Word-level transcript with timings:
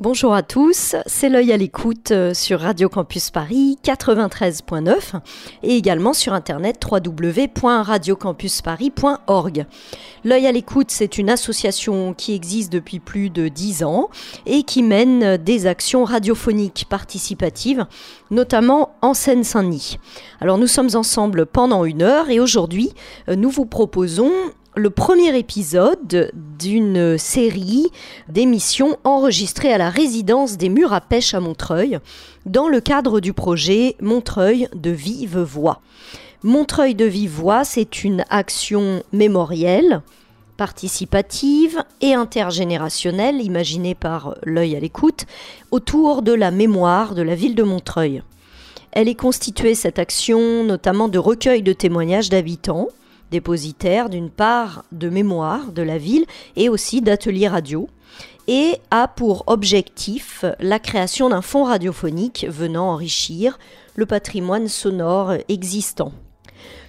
Bonjour 0.00 0.32
à 0.32 0.44
tous, 0.44 0.94
c'est 1.06 1.28
l'œil 1.28 1.50
à 1.50 1.56
l'écoute 1.56 2.12
euh, 2.12 2.32
sur 2.32 2.60
Radio 2.60 2.88
Campus 2.88 3.32
Paris 3.32 3.80
93.9 3.82 5.20
et 5.64 5.74
également 5.74 6.12
sur 6.12 6.34
internet 6.34 6.80
www.radiocampusparis.org. 6.88 9.66
L'œil 10.22 10.46
à 10.46 10.52
l'écoute, 10.52 10.92
c'est 10.92 11.18
une 11.18 11.28
association 11.28 12.14
qui 12.14 12.32
existe 12.32 12.70
depuis 12.70 13.00
plus 13.00 13.28
de 13.28 13.48
10 13.48 13.82
ans 13.82 14.08
et 14.46 14.62
qui 14.62 14.84
mène 14.84 15.36
des 15.36 15.66
actions 15.66 16.04
radiophoniques 16.04 16.86
participatives, 16.88 17.84
notamment 18.30 18.94
en 19.02 19.14
Seine-Saint-Denis. 19.14 19.98
Alors 20.40 20.58
nous 20.58 20.68
sommes 20.68 20.94
ensemble 20.94 21.44
pendant 21.44 21.84
une 21.84 22.02
heure 22.02 22.30
et 22.30 22.38
aujourd'hui 22.38 22.92
euh, 23.28 23.34
nous 23.34 23.50
vous 23.50 23.66
proposons 23.66 24.30
le 24.78 24.90
premier 24.90 25.36
épisode 25.36 26.30
d'une 26.58 27.18
série 27.18 27.88
d'émissions 28.28 28.96
enregistrées 29.02 29.72
à 29.72 29.78
la 29.78 29.90
résidence 29.90 30.56
des 30.56 30.68
Murs 30.68 30.92
à 30.92 31.00
Pêche 31.00 31.34
à 31.34 31.40
Montreuil 31.40 31.98
dans 32.46 32.68
le 32.68 32.80
cadre 32.80 33.18
du 33.18 33.32
projet 33.32 33.96
Montreuil 34.00 34.68
de 34.76 34.90
vive 34.90 35.38
voix. 35.38 35.80
Montreuil 36.44 36.94
de 36.94 37.04
vive 37.04 37.32
voix, 37.32 37.64
c'est 37.64 38.04
une 38.04 38.24
action 38.30 39.02
mémorielle, 39.12 40.00
participative 40.56 41.82
et 42.00 42.14
intergénérationnelle 42.14 43.42
imaginée 43.42 43.96
par 43.96 44.36
l'œil 44.44 44.76
à 44.76 44.80
l'écoute 44.80 45.26
autour 45.72 46.22
de 46.22 46.32
la 46.32 46.52
mémoire 46.52 47.16
de 47.16 47.22
la 47.22 47.34
ville 47.34 47.56
de 47.56 47.64
Montreuil. 47.64 48.22
Elle 48.92 49.08
est 49.08 49.16
constituée, 49.16 49.74
cette 49.74 49.98
action, 49.98 50.62
notamment 50.62 51.08
de 51.08 51.18
recueils 51.18 51.62
de 51.62 51.72
témoignages 51.72 52.30
d'habitants, 52.30 52.88
dépositaire 53.30 54.08
d'une 54.08 54.30
part 54.30 54.84
de 54.92 55.08
mémoire 55.08 55.72
de 55.72 55.82
la 55.82 55.98
ville 55.98 56.24
et 56.56 56.68
aussi 56.68 57.00
d'ateliers 57.00 57.48
radio 57.48 57.88
et 58.48 58.76
a 58.90 59.06
pour 59.08 59.44
objectif 59.46 60.44
la 60.58 60.78
création 60.78 61.28
d'un 61.28 61.42
fonds 61.42 61.64
radiophonique 61.64 62.46
venant 62.48 62.90
enrichir 62.90 63.58
le 63.94 64.06
patrimoine 64.06 64.68
sonore 64.68 65.34
existant. 65.48 66.12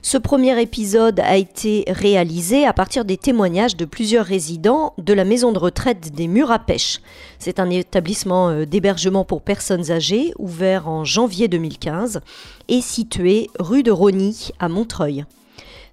Ce 0.01 0.17
premier 0.17 0.59
épisode 0.61 1.19
a 1.19 1.35
été 1.35 1.83
réalisé 1.87 2.65
à 2.65 2.71
partir 2.71 3.03
des 3.03 3.17
témoignages 3.17 3.75
de 3.75 3.83
plusieurs 3.83 4.25
résidents 4.25 4.93
de 4.97 5.13
la 5.13 5.25
maison 5.25 5.51
de 5.51 5.59
retraite 5.59 6.13
des 6.13 6.27
Murs 6.27 6.51
à 6.51 6.59
Pêche. 6.59 7.01
C'est 7.37 7.59
un 7.59 7.69
établissement 7.69 8.49
euh, 8.49 8.65
d'hébergement 8.65 9.25
pour 9.25 9.41
personnes 9.41 9.91
âgées 9.91 10.33
ouvert 10.39 10.87
en 10.87 11.03
janvier 11.03 11.49
2015 11.49 12.21
et 12.69 12.79
situé 12.79 13.49
rue 13.59 13.83
de 13.83 13.91
Rony 13.91 14.49
à 14.59 14.69
Montreuil. 14.69 15.25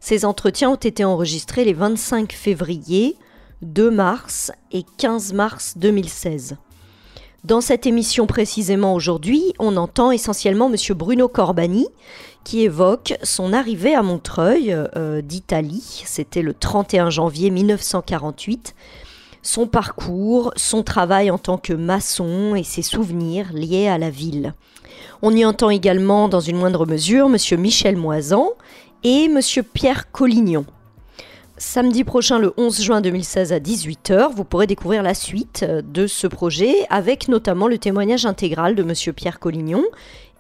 Ces 0.01 0.25
entretiens 0.25 0.71
ont 0.71 0.75
été 0.75 1.05
enregistrés 1.05 1.65
les 1.65 1.73
25 1.73 2.33
février, 2.33 3.17
2 3.63 3.91
mars 3.91 4.53
et 4.73 4.85
15 4.99 5.33
mars 5.33 5.75
2016. 5.77 6.57
Dans 7.45 7.61
cette 7.61 7.87
émission 7.87 8.27
précisément 8.27 8.95
aujourd'hui, 8.95 9.53
on 9.61 9.77
entend 9.77 10.11
essentiellement 10.11 10.69
M. 10.69 10.77
Bruno 10.97 11.29
Corbani 11.29 11.87
qui 12.43 12.63
évoque 12.63 13.15
son 13.23 13.53
arrivée 13.53 13.95
à 13.95 14.03
Montreuil 14.03 14.73
euh, 14.73 15.21
d'Italie, 15.21 16.03
c'était 16.07 16.43
le 16.43 16.55
31 16.55 17.11
janvier 17.11 17.51
1948, 17.51 18.75
son 19.43 19.67
parcours, 19.67 20.53
son 20.57 20.83
travail 20.83 21.31
en 21.31 21.39
tant 21.39 21.57
que 21.57 21.73
maçon 21.73 22.55
et 22.57 22.65
ses 22.65 22.83
souvenirs 22.83 23.53
liés 23.53 23.89
à 23.89 23.99
la 23.99 24.11
ville. 24.11 24.55
On 25.23 25.35
y 25.35 25.45
entend 25.45 25.71
également, 25.71 26.29
dans 26.29 26.41
une 26.41 26.57
moindre 26.57 26.85
mesure, 26.85 27.27
M. 27.27 27.61
Michel 27.61 27.97
Moisan 27.97 28.51
et 29.05 29.25
M. 29.25 29.41
Pierre 29.73 30.11
Collignon. 30.11 30.65
Samedi 31.59 32.05
prochain, 32.05 32.39
le 32.39 32.53
11 32.59 32.83
juin 32.83 33.01
2016 33.01 33.53
à 33.53 33.59
18h, 33.59 34.35
vous 34.35 34.45
pourrez 34.45 34.67
découvrir 34.67 35.03
la 35.03 35.15
suite 35.15 35.65
euh, 35.67 35.81
de 35.81 36.07
ce 36.07 36.27
projet 36.27 36.75
avec 36.91 37.29
notamment 37.29 37.67
le 37.67 37.79
témoignage 37.79 38.27
intégral 38.27 38.75
de 38.75 38.83
M. 38.83 39.15
Pierre 39.15 39.39
Collignon 39.39 39.83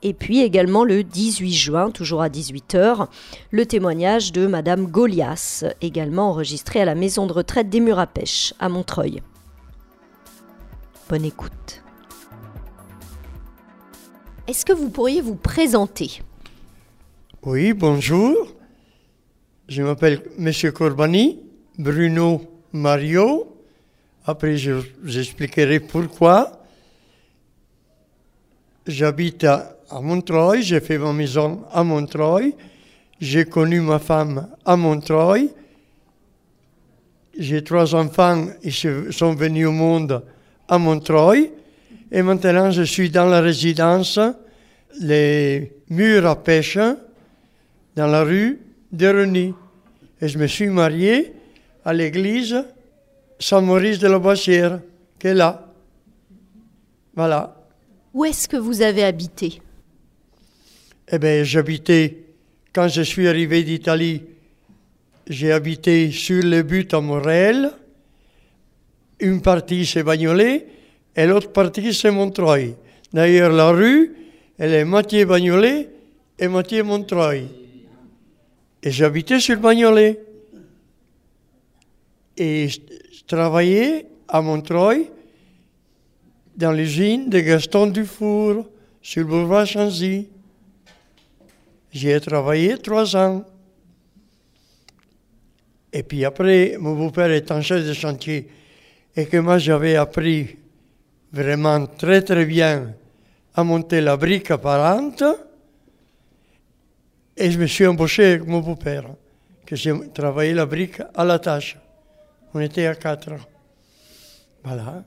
et 0.03 0.13
puis 0.13 0.43
également 0.43 0.85
le 0.85 1.03
18 1.03 1.53
juin, 1.53 1.91
toujours 1.91 2.21
à 2.21 2.29
18h, 2.29 3.07
le 3.51 3.67
témoignage 3.67 4.33
de 4.33 4.47
Madame 4.47 4.87
Golias, 4.87 5.65
également 5.81 6.29
enregistré 6.31 6.83
à 6.83 6.85
la 6.85 6.95
maison 6.95 7.27
de 7.27 7.33
retraite 7.33 7.71
des 7.71 7.81
Murs 7.81 7.99
à 7.99 8.07
Pêche, 8.07 8.53
à 8.61 8.69
Montreuil. 8.69 9.23
Bonne 11.09 11.25
écoute. 11.25 11.83
Est-ce 14.49 14.65
que 14.65 14.73
vous 14.73 14.91
pourriez 14.91 15.23
vous 15.23 15.35
présenter? 15.35 16.21
Oui, 17.49 17.73
bonjour. 17.75 18.35
Je 19.69 19.81
m'appelle 19.81 20.21
Monsieur 20.37 20.73
Corbani, 20.73 21.39
Bruno 21.79 22.43
Mario. 22.73 23.57
Après, 24.25 24.57
je 24.57 24.73
vous 24.73 25.17
expliquerai 25.17 25.79
pourquoi. 25.79 26.61
J'habite 28.85 29.45
à, 29.45 29.77
Montreuil, 29.93 30.65
j'ai 30.65 30.81
fait 30.81 30.99
ma 30.99 31.13
maison 31.13 31.63
à 31.71 31.85
Montreuil. 31.85 32.53
J'ai 33.21 33.45
connu 33.45 33.81
ma 33.81 34.01
femme 34.01 34.49
à 34.65 34.75
Montreuil. 34.75 35.51
J'ai 37.39 37.63
trois 37.63 37.95
enfants, 37.95 38.45
ils 38.65 39.13
sont 39.13 39.35
venus 39.37 39.69
au 39.69 39.73
monde 39.73 40.21
à 40.67 40.79
Montreuil. 40.79 41.53
Et 42.11 42.23
maintenant, 42.23 42.73
je 42.73 42.83
suis 42.83 43.09
dans 43.09 43.27
la 43.27 43.41
résidence, 43.41 44.19
les 45.01 45.77
murs 45.89 46.27
à 46.27 46.35
pêche, 46.35 46.77
dans 47.97 48.07
la 48.07 48.23
rue 48.23 48.61
de 48.93 49.07
Reny. 49.07 49.55
Et 50.21 50.29
je 50.29 50.39
me 50.39 50.47
suis 50.47 50.69
marié 50.69 51.33
à 51.85 51.93
l'église 51.93 52.65
Saint-Maurice 53.39 53.99
de 53.99 54.09
la 54.09 54.19
Boissière, 54.19 54.81
qui 55.19 55.29
est 55.29 55.35
là. 55.35 55.73
Voilà. 57.15 57.57
Où 58.15 58.25
est-ce 58.25 58.49
que 58.49 58.57
vous 58.57 58.83
avez 58.83 59.05
habité? 59.05 59.61
Eh 61.11 61.19
bien, 61.19 61.43
j'habitais, 61.45 62.19
quand 62.73 62.89
je 62.89 63.03
suis 63.03 63.29
arrivé 63.29 63.63
d'Italie, 63.63 64.23
j'ai 65.27 65.53
habité 65.53 66.11
sur 66.11 66.43
le 66.43 66.63
but 66.63 66.93
à 66.95 67.01
Montréal. 67.01 67.73
Une 69.21 69.41
partie 69.41 69.87
c'est 69.87 70.03
Bagnolet 70.03 70.67
et 71.15 71.27
l'autre 71.27 71.53
partie 71.53 71.95
c'est 71.95 72.11
Montreuil. 72.11 72.75
D'ailleurs, 73.13 73.53
la 73.53 73.71
rue, 73.71 74.15
elle 74.59 74.75
est 74.75 74.85
moitié 74.85 75.25
Bagnolet 75.25 75.89
et 76.39 76.49
moitié 76.49 76.83
Montreuil. 76.83 77.49
Et 78.83 78.91
j'habitais 78.91 79.41
sur 79.41 79.59
Bagnolet. 79.59 80.21
Et 82.37 82.69
je, 82.69 82.81
travaillais 83.27 84.07
à 84.29 84.41
Montreuil 84.41 85.11
dans 86.57 86.73
l'usine 86.73 87.29
de 87.29 87.41
Gaston 87.41 87.89
Dufour, 87.89 88.69
sur 89.03 89.23
le 89.23 89.27
boulevard 89.27 89.67
Chanzy. 89.67 90.29
J'y 91.93 92.11
ai 92.11 92.21
travaillé 92.21 92.79
trois 92.79 93.17
ans. 93.17 93.45
Et 95.93 96.03
puis 96.03 96.25
après, 96.25 96.77
mon 96.79 96.95
beau-père 96.95 97.31
étant 97.31 97.61
chef 97.63 97.87
de 97.87 97.93
chantier 97.93 98.49
et 99.17 99.27
que 99.27 99.39
moi 99.39 99.59
j'avais 99.59 99.97
appris 99.97 100.57
vraiment 101.33 101.87
très 101.87 102.23
très 102.23 102.45
bien 102.45 102.95
à 103.55 103.65
monter 103.65 104.03
la 104.03 104.17
brique 104.17 104.51
apparente, 104.51 105.25
et 107.37 107.51
je 107.51 107.59
me 107.59 107.67
suis 107.67 107.87
embauché 107.87 108.25
avec 108.25 108.47
mon 108.47 108.61
beau-père, 108.61 109.05
que 109.65 109.77
j'ai 109.77 109.93
travaillé 110.13 110.55
la 110.55 110.67
brique 110.67 111.01
à 111.15 111.25
la 111.25 111.39
tâche. 111.39 111.77
On 112.55 112.61
était 112.61 112.87
à 112.87 112.95
quatre. 112.95 113.33
Voilà. 114.65 115.05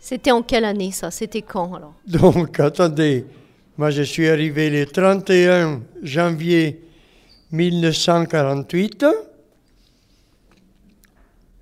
C'était 0.00 0.30
en 0.30 0.42
quelle 0.42 0.64
année 0.64 0.90
ça? 0.90 1.10
C'était 1.10 1.42
quand 1.42 1.74
alors? 1.74 1.94
Donc, 2.06 2.60
attendez, 2.60 3.26
moi 3.76 3.90
je 3.90 4.02
suis 4.02 4.28
arrivé 4.28 4.70
le 4.70 4.86
31 4.86 5.82
janvier 6.02 6.80
1948 7.50 9.04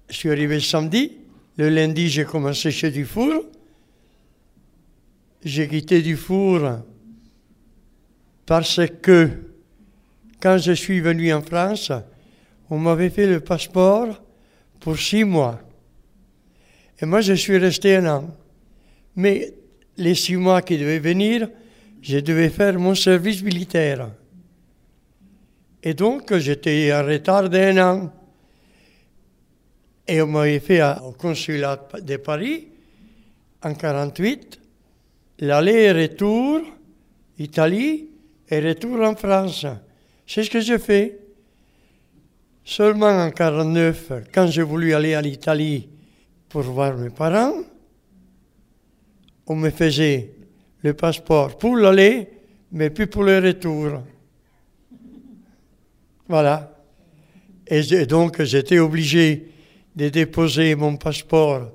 je 0.08 0.14
suis 0.14 0.30
arrivé 0.30 0.60
samedi. 0.60 1.12
Le 1.56 1.68
lundi, 1.68 2.08
j'ai 2.08 2.24
commencé 2.24 2.70
chez 2.70 2.90
Dufour. 2.90 3.44
J'ai 5.44 5.68
quitté 5.68 6.02
Dufour 6.02 6.80
parce 8.44 8.80
que 9.02 9.30
quand 10.40 10.58
je 10.58 10.72
suis 10.72 11.00
venu 11.00 11.32
en 11.32 11.42
France, 11.42 11.92
on 12.70 12.78
m'avait 12.78 13.10
fait 13.10 13.26
le 13.26 13.40
passeport 13.40 14.22
pour 14.80 14.98
six 14.98 15.24
mois. 15.24 15.60
Et 17.00 17.06
moi, 17.06 17.20
je 17.20 17.34
suis 17.34 17.56
resté 17.58 17.96
un 17.96 18.06
an. 18.06 18.36
Mais 19.14 19.52
les 19.96 20.14
six 20.14 20.36
mois 20.36 20.62
qui 20.62 20.78
devaient 20.78 20.98
venir, 20.98 21.48
je 22.02 22.18
devais 22.18 22.50
faire 22.50 22.78
mon 22.78 22.94
service 22.94 23.42
militaire. 23.42 24.10
Et 25.82 25.94
donc, 25.94 26.34
j'étais 26.36 26.92
en 26.92 27.04
retard 27.04 27.48
d'un 27.48 27.78
an. 27.78 28.12
Et 30.08 30.22
on 30.22 30.26
m'avait 30.26 30.60
fait 30.60 30.82
au 31.02 31.12
consulat 31.12 31.88
de 32.00 32.16
Paris, 32.16 32.68
en 33.62 33.74
48, 33.74 34.60
l'aller 35.40 35.72
et 35.72 35.92
retour, 35.92 36.60
Italie, 37.38 38.08
et 38.48 38.60
retour 38.60 39.00
en 39.00 39.16
France. 39.16 39.66
C'est 40.26 40.42
ce 40.42 40.50
que 40.50 40.60
j'ai 40.60 40.78
fait. 40.78 41.18
Seulement 42.64 43.24
en 43.24 43.30
49, 43.30 44.12
quand 44.34 44.48
j'ai 44.48 44.62
voulu 44.62 44.92
aller 44.92 45.16
en 45.16 45.22
Italie 45.22 45.88
pour 46.48 46.62
voir 46.62 46.96
mes 46.96 47.10
parents, 47.10 47.54
on 49.46 49.54
me 49.54 49.70
faisait 49.70 50.32
le 50.82 50.94
passeport 50.94 51.56
pour 51.56 51.76
l'aller, 51.76 52.28
mais 52.72 52.90
plus 52.90 53.06
pour 53.06 53.22
le 53.22 53.38
retour. 53.38 54.02
Voilà. 56.28 56.72
Et 57.68 58.06
donc 58.06 58.42
j'étais 58.42 58.80
obligé 58.80 59.48
de 59.94 60.08
déposer 60.08 60.74
mon 60.74 60.96
passeport 60.96 61.70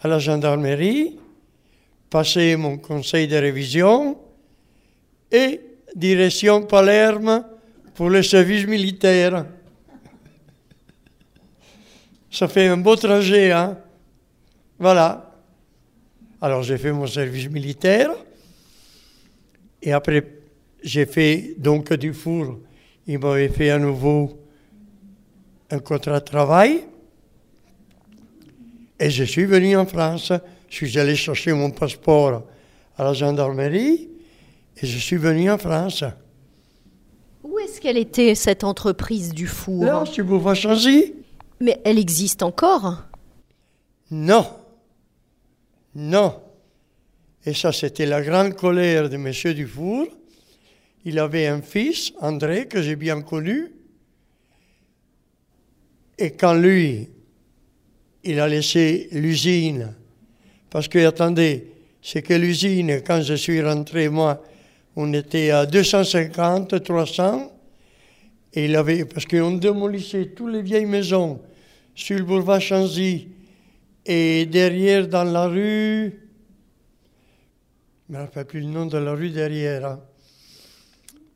à 0.00 0.08
la 0.08 0.18
gendarmerie, 0.18 1.18
passer 2.10 2.56
mon 2.56 2.78
conseil 2.78 3.28
de 3.28 3.36
révision 3.36 4.18
et 5.30 5.60
direction 5.94 6.62
Palerme 6.62 7.44
pour 7.94 8.10
le 8.10 8.22
service 8.22 8.66
militaire. 8.66 9.46
Ça 12.30 12.48
fait 12.48 12.66
un 12.66 12.78
beau 12.78 12.96
trajet, 12.96 13.52
hein 13.52 13.78
Voilà. 14.78 15.30
Alors 16.40 16.62
j'ai 16.62 16.78
fait 16.78 16.90
mon 16.90 17.06
service 17.06 17.48
militaire 17.48 18.10
et 19.80 19.92
après 19.92 20.26
j'ai 20.82 21.06
fait 21.06 21.54
donc 21.58 21.92
du 21.92 22.12
four. 22.12 22.58
Il 23.06 23.18
m'avait 23.18 23.48
fait 23.48 23.70
à 23.70 23.78
nouveau 23.78 24.40
un 25.70 25.78
contrat 25.78 26.18
de 26.20 26.24
travail 26.24 26.84
et 28.98 29.10
je 29.10 29.24
suis 29.24 29.44
venu 29.44 29.76
en 29.76 29.86
France. 29.86 30.32
Je 30.68 30.74
suis 30.74 30.98
allé 30.98 31.14
chercher 31.14 31.52
mon 31.52 31.70
passeport 31.70 32.44
à 32.96 33.04
la 33.04 33.12
gendarmerie 33.12 34.08
et 34.76 34.86
je 34.86 34.98
suis 34.98 35.16
venu 35.16 35.50
en 35.50 35.58
France. 35.58 36.02
Qu'elle 37.80 37.98
était, 37.98 38.34
cette 38.34 38.64
entreprise 38.64 39.30
du 39.32 39.46
four 39.46 39.84
Là, 39.84 40.04
tu 40.10 40.22
vois 40.22 40.54
changer. 40.54 41.14
Mais 41.60 41.80
elle 41.84 41.98
existe 41.98 42.42
encore? 42.42 43.04
Non. 44.10 44.46
Non. 45.94 46.40
Et 47.44 47.54
ça, 47.54 47.72
c'était 47.72 48.06
la 48.06 48.22
grande 48.22 48.54
colère 48.54 49.08
de 49.08 49.16
M. 49.16 49.54
Dufour. 49.54 50.06
Il 51.04 51.18
avait 51.18 51.46
un 51.46 51.60
fils, 51.60 52.12
André, 52.20 52.66
que 52.66 52.82
j'ai 52.82 52.96
bien 52.96 53.22
connu. 53.22 53.72
Et 56.18 56.32
quand 56.32 56.54
lui, 56.54 57.08
il 58.22 58.38
a 58.38 58.48
laissé 58.48 59.08
l'usine, 59.12 59.94
parce 60.70 60.86
que, 60.88 61.04
attendez, 61.04 61.72
c'est 62.00 62.22
que 62.22 62.34
l'usine, 62.34 63.02
quand 63.04 63.22
je 63.22 63.34
suis 63.34 63.60
rentré, 63.60 64.08
moi, 64.08 64.42
on 64.94 65.12
était 65.12 65.50
à 65.50 65.66
250, 65.66 66.82
300, 66.82 67.50
et 68.54 68.66
il 68.66 68.76
avait, 68.76 69.04
parce 69.04 69.26
qu'on 69.26 69.52
démolissait 69.52 70.26
toutes 70.26 70.52
les 70.52 70.62
vieilles 70.62 70.86
maisons 70.86 71.40
sur 71.94 72.18
le 72.18 72.24
boulevard 72.24 72.60
Chanzy 72.60 73.28
et 74.04 74.46
derrière 74.46 75.08
dans 75.08 75.24
la 75.24 75.46
rue, 75.46 76.20
je 78.08 78.12
ne 78.12 78.18
me 78.18 78.22
rappelle 78.24 78.44
plus 78.44 78.60
le 78.60 78.66
nom 78.66 78.86
de 78.86 78.98
la 78.98 79.12
rue 79.12 79.30
derrière. 79.30 79.86
Hein. 79.86 80.00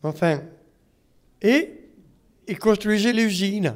Enfin, 0.03 0.43
et 1.41 1.71
il 2.49 2.59
construisait 2.59 3.13
l'usine, 3.13 3.75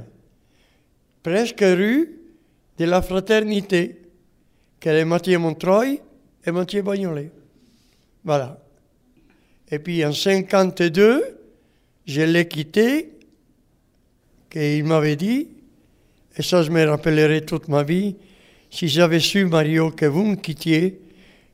presque 1.22 1.60
rue 1.60 2.18
de 2.78 2.84
la 2.84 3.02
Fraternité, 3.02 4.00
qu'elle 4.78 4.96
est 4.96 5.04
moitié 5.04 5.36
Montreuil 5.36 6.00
et 6.44 6.50
moitié 6.50 6.82
Bagnolet. 6.82 7.30
Voilà. 8.24 8.62
Et 9.70 9.78
puis 9.78 10.04
en 10.04 10.12
52, 10.12 11.38
je 12.06 12.22
l'ai 12.22 12.48
quitté, 12.48 13.19
qu'il 14.50 14.84
m'avait 14.84 15.16
dit, 15.16 15.48
et 16.36 16.42
ça 16.42 16.62
je 16.62 16.70
me 16.70 16.84
rappellerai 16.84 17.44
toute 17.44 17.68
ma 17.68 17.82
vie, 17.82 18.16
si 18.70 18.88
j'avais 18.88 19.20
su, 19.20 19.46
Mario, 19.46 19.90
que 19.90 20.06
vous 20.06 20.24
me 20.24 20.36
quittiez, 20.36 21.00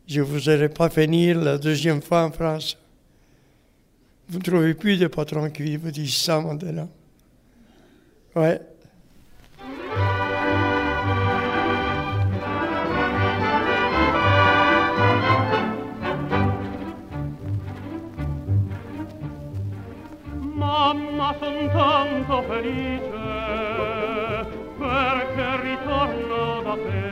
je 0.06 0.20
ne 0.20 0.25
vous 0.25 0.48
aurais 0.48 0.69
pas 0.69 0.88
venir 0.88 1.40
la 1.40 1.58
deuxième 1.58 2.02
fois 2.02 2.25
en 2.25 2.31
France. 2.31 2.78
Vous 4.28 4.38
ne 4.38 4.43
trouvez 4.43 4.75
plus 4.75 4.98
de 4.98 5.06
patron 5.06 5.50
qui 5.50 5.76
vous 5.76 5.90
disent 5.90 6.16
ça 6.16 6.40
maintenant. 6.40 6.88
Ouais. 8.34 8.60
ma 21.26 21.34
son 21.40 21.69
tanto 21.73 22.43
felice 22.43 23.11
perché 24.78 25.61
ritorno 25.61 26.62
da 26.62 26.75
te. 26.87 27.11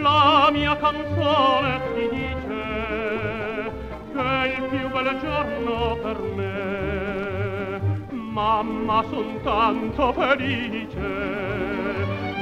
La 0.00 0.48
mia 0.50 0.74
canzone 0.76 1.80
ti 1.94 2.08
dice 2.16 3.72
che 4.14 4.54
il 4.56 4.62
più 4.70 4.88
bel 4.88 5.18
giorno 5.20 5.96
per 6.00 6.20
me. 6.36 7.80
Mamma 8.10 9.04
son 9.10 9.40
tanto 9.42 10.12
felice 10.14 11.10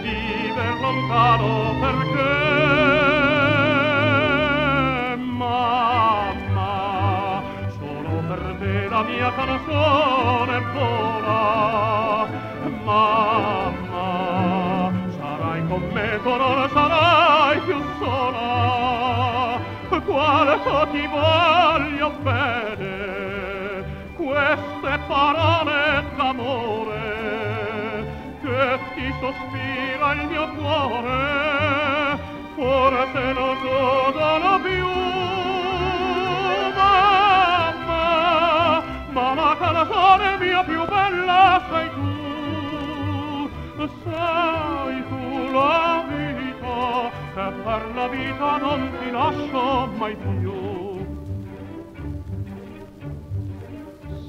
di 0.02 0.52
ver 0.54 0.74
lontano 0.80 1.74
perché 1.80 2.30
mamma 5.16 6.19
la 8.90 9.02
mia 9.02 9.32
canzone 9.32 10.60
vola. 10.74 12.26
Mamma 12.84 14.08
sarai 15.16 15.66
con 15.68 15.82
me 15.92 16.18
con 16.22 16.68
sarai 16.72 17.60
più 17.60 17.80
sola. 18.00 19.58
Quanto 20.04 20.88
ti 20.90 21.06
voglio 21.06 22.10
bene 22.22 22.94
queste 24.16 24.98
parole 25.06 26.04
d'amore 26.16 27.04
che 28.42 28.78
ti 28.94 29.14
sospira 29.20 30.12
il 30.14 30.26
mio 30.26 30.46
cuore. 30.56 32.18
Forse 32.56 33.32
non 33.32 33.56
sono 34.12 34.60
più 34.60 34.69
amar 47.80 47.94
la 47.94 48.08
vita 48.08 48.56
non 48.58 48.90
ti 48.98 49.10
lascio 49.10 49.86
mai 49.96 50.16
più. 50.16 50.98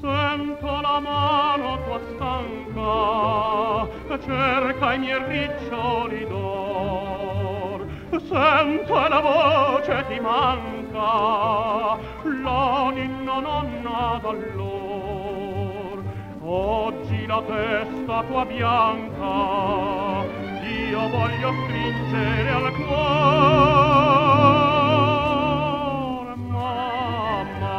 Sento 0.00 0.80
la 0.80 1.00
mano 1.00 1.78
tua 1.84 2.00
stanca 2.14 3.86
cerca 4.18 4.94
i 4.94 4.98
miei 4.98 5.22
riccioli 5.28 6.26
d'or. 6.26 7.86
Sento 8.10 9.08
la 9.08 9.20
voce 9.20 10.04
ti 10.08 10.20
manca 10.20 11.98
l'anima 12.22 13.40
non 13.40 13.86
ha 13.86 14.18
d'allor 14.20 16.02
oggi 16.44 17.26
la 17.26 17.42
testa 17.46 18.22
tua 18.24 18.44
bianca 18.44 20.01
io 20.92 21.08
voglio 21.08 21.52
stringere 21.64 22.50
al 22.50 22.72
cuore. 22.74 23.00
Mamma 26.36 27.78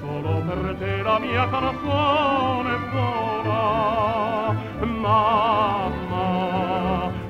solo 0.00 0.42
per 0.46 0.76
te 0.80 1.02
la 1.02 1.18
mia 1.20 1.48
canzone 1.48 2.76
buona 2.90 3.60
mamma 5.00 6.26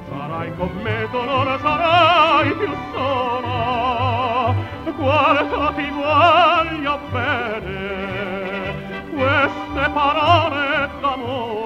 sarai 0.09 0.57
con 0.57 0.71
me 0.83 1.09
tu 1.11 1.23
non 1.23 1.59
sarai 1.61 2.55
più 2.55 2.75
sola. 2.95 4.55
Quanto 4.97 5.73
ti 5.75 5.91
voglio 5.91 6.99
bene 7.11 8.75
queste 9.11 9.91
parole 9.93 10.89
d'amore 11.01 11.63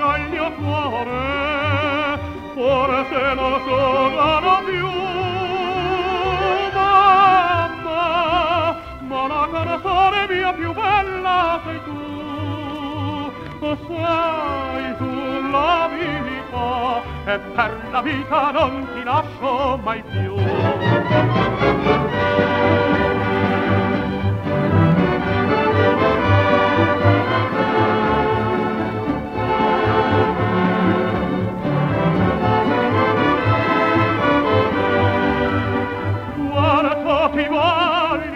gira 0.00 0.16
il 0.16 0.28
mio 0.30 0.50
cuore, 0.52 2.18
forse 2.54 3.34
non 3.34 3.60
sono 3.66 4.62
più 4.64 4.88
mamma, 6.72 8.00
ma 9.00 9.26
la 9.26 9.48
canzone 9.52 10.26
mia 10.28 10.52
più 10.54 10.72
bella 10.72 11.60
sei 11.64 11.80
tu, 11.84 13.30
sei 13.60 14.96
tu 14.96 15.50
la 15.50 15.88
vita 15.92 17.02
e 17.26 17.38
per 17.38 17.72
la 17.90 18.00
vita 18.00 18.50
non 18.52 18.88
ti 18.94 19.02
lascio 19.04 19.78
mai 19.82 20.02
più. 20.02 20.34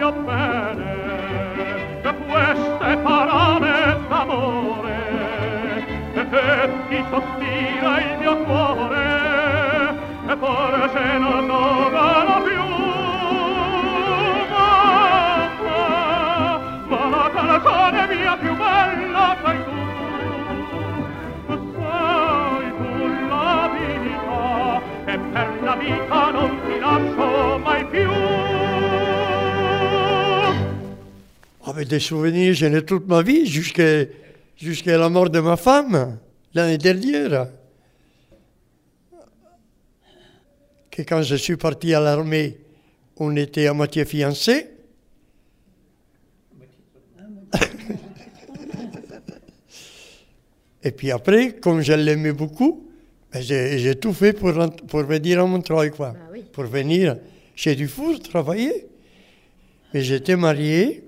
Voglio 0.05 0.11
bene 0.23 2.01
e 2.01 2.13
queste 2.27 2.97
parole 2.97 3.97
d'amore 4.07 4.93
e 6.13 6.69
ti 6.89 7.03
sospira 7.09 7.99
il 8.01 8.17
mio 8.19 8.37
cuore 8.43 9.97
e 10.27 10.35
forse 10.37 11.17
non 11.17 11.47
dovano 11.47 12.41
più. 12.43 12.63
Mamma 16.89 17.09
ma 17.09 17.09
la 17.09 17.29
canzone 17.31 18.15
mia 18.15 18.37
più 18.37 18.55
bella 18.55 19.35
sei 19.43 19.59
tu 19.65 19.79
sei 21.73 22.67
tu 22.77 23.27
la 23.27 23.69
vita 23.73 24.81
e 25.05 25.17
per 25.17 25.49
la 25.61 25.75
vita 25.75 26.31
non 26.31 26.59
ti 26.65 26.79
lascio 26.79 27.59
mai 27.63 27.85
più 27.85 28.44
Des 31.83 31.99
souvenirs, 31.99 32.53
j'en 32.53 32.73
ai 32.73 32.85
toute 32.85 33.05
ma 33.05 33.21
vie, 33.21 33.45
jusqu'à 33.45 34.97
la 34.97 35.09
mort 35.09 35.29
de 35.29 35.41
ma 35.41 35.57
femme, 35.57 36.17
l'année 36.53 36.77
dernière. 36.77 37.49
Que 40.89 41.01
quand 41.01 41.21
je 41.21 41.35
suis 41.35 41.57
parti 41.57 41.93
à 41.93 41.99
l'armée, 41.99 42.57
on 43.17 43.35
était 43.35 43.67
à 43.67 43.73
moitié 43.73 44.05
fiancés. 44.05 44.67
Et 50.81 50.91
puis 50.91 51.11
après, 51.11 51.53
comme 51.53 51.81
je 51.81 51.93
l'aimais 51.93 52.31
beaucoup, 52.31 52.87
ben 53.33 53.41
j'ai 53.41 53.95
tout 53.95 54.13
fait 54.13 54.31
pour, 54.33 54.53
pour 54.87 55.03
venir 55.03 55.41
à 55.41 55.45
Montreuil, 55.45 55.91
quoi. 55.91 56.13
Pour 56.53 56.65
venir 56.65 57.17
chez 57.55 57.75
Dufour 57.75 58.19
travailler. 58.19 58.85
Mais 59.93 60.01
j'étais 60.01 60.35
marié. 60.35 61.04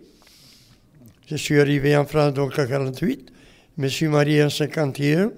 Je 1.28 1.36
suis 1.36 1.60
arrivé 1.60 1.96
en 1.96 2.06
France 2.06 2.34
donc 2.34 2.58
en 2.58 2.66
48. 2.66 3.32
Je 3.78 3.82
me 3.82 3.88
suis 3.90 4.08
marié 4.08 4.44
en 4.44 4.50
51 4.50 5.32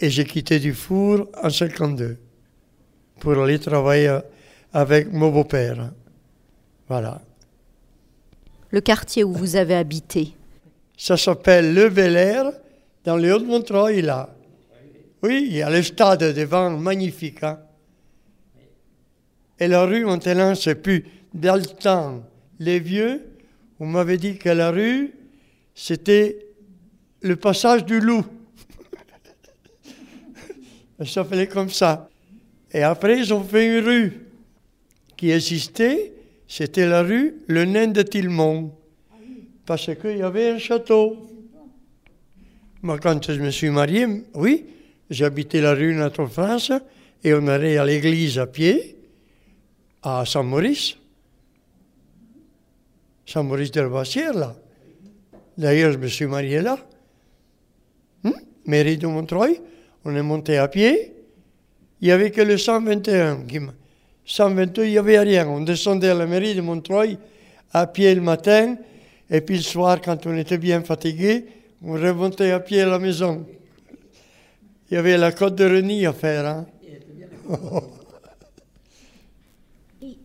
et 0.00 0.10
j'ai 0.10 0.24
quitté 0.24 0.60
Dufour 0.60 1.28
en 1.42 1.50
52 1.50 2.16
pour 3.18 3.36
aller 3.42 3.58
travailler 3.58 4.16
avec 4.72 5.12
mon 5.12 5.30
beau-père. 5.30 5.90
Voilà. 6.88 7.20
Le 8.70 8.80
quartier 8.80 9.24
où 9.24 9.32
vous 9.32 9.56
avez 9.56 9.74
habité. 9.74 10.34
Ça 10.96 11.16
s'appelle 11.16 11.74
Le 11.74 11.88
Bel 11.88 12.16
Air, 12.16 12.52
dans 13.04 13.16
le 13.16 13.34
Haut-de-Montreuil, 13.34 14.02
là. 14.02 14.34
Oui, 15.22 15.46
il 15.48 15.56
y 15.56 15.62
a 15.62 15.70
le 15.70 15.82
stade 15.82 16.22
devant, 16.32 16.70
magnifique. 16.70 17.42
hein. 17.42 17.58
Et 19.58 19.66
la 19.66 19.84
rue, 19.84 20.04
maintenant, 20.04 20.54
c'est 20.54 20.76
plus 20.76 21.04
dans 21.34 21.56
le 21.56 21.66
temps. 21.66 22.22
Les 22.60 22.78
vieux, 22.78 23.26
on 23.80 23.86
m'avait 23.86 24.16
dit 24.18 24.38
que 24.38 24.48
la 24.48 24.70
rue, 24.70 25.12
c'était 25.74 26.46
le 27.20 27.36
passage 27.36 27.84
du 27.84 28.00
loup. 28.00 28.24
Ça 30.98 31.06
s'appelait 31.06 31.46
comme 31.46 31.70
ça. 31.70 32.08
Et 32.72 32.82
après, 32.82 33.18
ils 33.18 33.32
ont 33.32 33.44
fait 33.44 33.78
une 33.78 33.84
rue 33.84 34.12
qui 35.16 35.30
existait, 35.30 36.12
c'était 36.46 36.86
la 36.86 37.02
rue 37.02 37.36
Le 37.46 37.64
Nain 37.64 37.88
de 37.88 38.02
Tillemont 38.02 38.72
parce 39.68 39.90
qu'il 39.94 40.16
y 40.16 40.22
avait 40.22 40.50
un 40.50 40.58
château. 40.58 41.28
Moi, 42.80 42.98
quand 42.98 43.30
je 43.30 43.38
me 43.40 43.50
suis 43.50 43.68
marié, 43.68 44.06
oui, 44.34 44.64
j'habitais 45.10 45.60
la 45.60 45.74
rue 45.74 45.94
Notre-France 45.94 46.72
et 47.22 47.34
on 47.34 47.46
allait 47.48 47.76
à 47.76 47.84
l'église 47.84 48.38
à 48.38 48.46
pied 48.46 48.96
à 50.02 50.24
Saint-Maurice. 50.24 50.96
Saint-Maurice 53.32 53.70
de 53.72 53.82
la 53.82 53.88
Bassière, 53.90 54.32
là. 54.32 54.54
D'ailleurs, 55.58 55.92
je 55.92 55.98
me 55.98 56.06
suis 56.06 56.24
marié 56.24 56.62
là. 56.62 56.78
Hum, 58.24 58.32
Mairie 58.64 58.96
de 58.96 59.06
Montreuil, 59.06 59.60
on 60.04 60.16
est 60.16 60.22
monté 60.22 60.56
à 60.56 60.66
pied. 60.66 61.12
Il 62.00 62.06
n'y 62.06 62.12
avait 62.12 62.30
que 62.30 62.40
le 62.40 62.56
121. 62.56 63.42
qui 63.42 63.58
m'a- 63.58 63.74
122, 64.24 64.84
il 64.86 64.92
n'y 64.92 64.98
avait 64.98 65.18
rien. 65.18 65.46
On 65.46 65.60
descendait 65.60 66.08
à 66.08 66.14
la 66.14 66.26
mairie 66.26 66.54
de 66.54 66.62
Montreuil 66.62 67.18
à 67.72 67.86
pied 67.86 68.14
le 68.14 68.22
matin, 68.22 68.76
et 69.28 69.42
puis 69.42 69.56
le 69.56 69.62
soir, 69.62 70.00
quand 70.00 70.24
on 70.26 70.34
était 70.36 70.56
bien 70.58 70.80
fatigué, 70.82 71.44
on 71.84 71.92
remontait 71.92 72.50
à 72.52 72.60
pied 72.60 72.80
à 72.80 72.86
la 72.86 72.98
maison. 72.98 73.44
Il 74.90 74.94
y 74.94 74.96
avait 74.96 75.18
la 75.18 75.32
côte 75.32 75.54
de 75.54 75.64
Reny 75.66 76.06
à 76.06 76.14
faire. 76.14 76.46
Hein? 76.46 76.66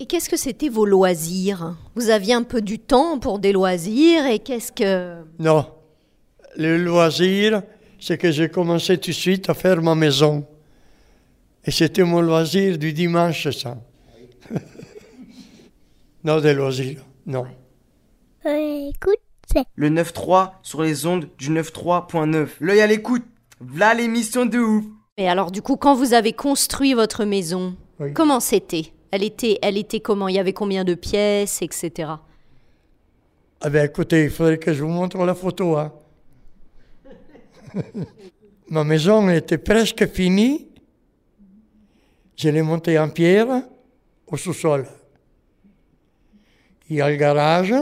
Et, 0.03 0.05
qu'est-ce 0.05 0.29
que 0.29 0.35
c'était 0.35 0.67
vos 0.67 0.85
loisirs? 0.85 1.77
Vous 1.95 2.09
aviez 2.09 2.33
un 2.33 2.43
peu 2.43 2.61
du 2.61 2.77
temps 2.77 3.19
pour 3.19 3.39
des 3.39 3.53
loisirs 3.53 4.25
et 4.25 4.39
qu'est-ce 4.39 4.73
que... 4.73 5.23
non, 5.39 5.65
le 6.57 6.77
loisir, 6.77 7.63
c'est 8.01 8.17
que 8.17 8.29
j'ai 8.29 8.49
commencé 8.49 8.97
tout 8.97 9.11
de 9.11 9.15
suite 9.15 9.49
à 9.49 9.53
faire 9.53 9.81
ma 9.81 9.95
maison. 9.95 10.45
Et 11.63 11.71
c'était 11.71 12.03
mon 12.03 12.19
loisir 12.19 12.77
du 12.77 12.91
dimanche, 12.91 13.49
ça. 13.51 13.77
non, 16.25 16.41
des 16.41 16.53
loisirs, 16.53 17.01
non. 17.25 17.45
Écoute, 18.45 19.21
c'est. 19.53 19.63
Le 19.75 19.89
9-3 19.89 20.51
sur 20.63 20.81
les 20.83 21.05
ondes 21.05 21.29
du 21.37 21.49
9-3.9. 21.49 22.47
L'œil 22.59 22.81
à 22.81 22.87
l'écoute. 22.87 23.23
V'là 23.61 23.93
l'émission 23.93 24.45
de 24.45 24.59
ouf. 24.59 24.83
Et 25.15 25.29
alors 25.29 25.49
du 25.49 25.61
coup, 25.61 25.77
quand 25.77 25.95
vous 25.95 26.13
avez 26.13 26.33
construit 26.33 26.93
votre 26.93 27.23
maison, 27.23 27.77
Oui. 28.01 28.11
comment 28.13 28.41
c'était? 28.41 28.92
Elle 29.13 29.21
était, 29.21 29.59
elle 29.61 29.77
était 29.77 29.99
comment? 29.99 30.27
Il 30.27 30.33
y 30.33 30.39
avait 30.39 30.53
combien 30.53 30.83
de 30.83 30.95
pièces, 30.95 31.61
etc. 31.61 32.13
Ah 33.61 33.69
ben 33.69 33.85
écoutez, 33.85 34.23
il 34.23 34.31
faudrait 34.31 34.57
que 34.57 34.73
je 34.73 34.81
vous 34.83 34.89
montre 34.89 35.23
la 35.23 35.35
photo. 35.35 35.77
Hein. 35.77 35.93
Ma 38.71 38.83
maison 38.83 39.29
était 39.29 39.59
presque 39.59 40.07
finie. 40.07 40.67
Je 42.35 42.49
l'ai 42.49 42.63
montée 42.63 42.97
en 42.97 43.07
pierre 43.07 43.61
au 44.25 44.35
sous-sol. 44.35 44.87
Il 46.89 46.95
y 46.95 47.01
a 47.01 47.07
le 47.07 47.15
garage, 47.15 47.75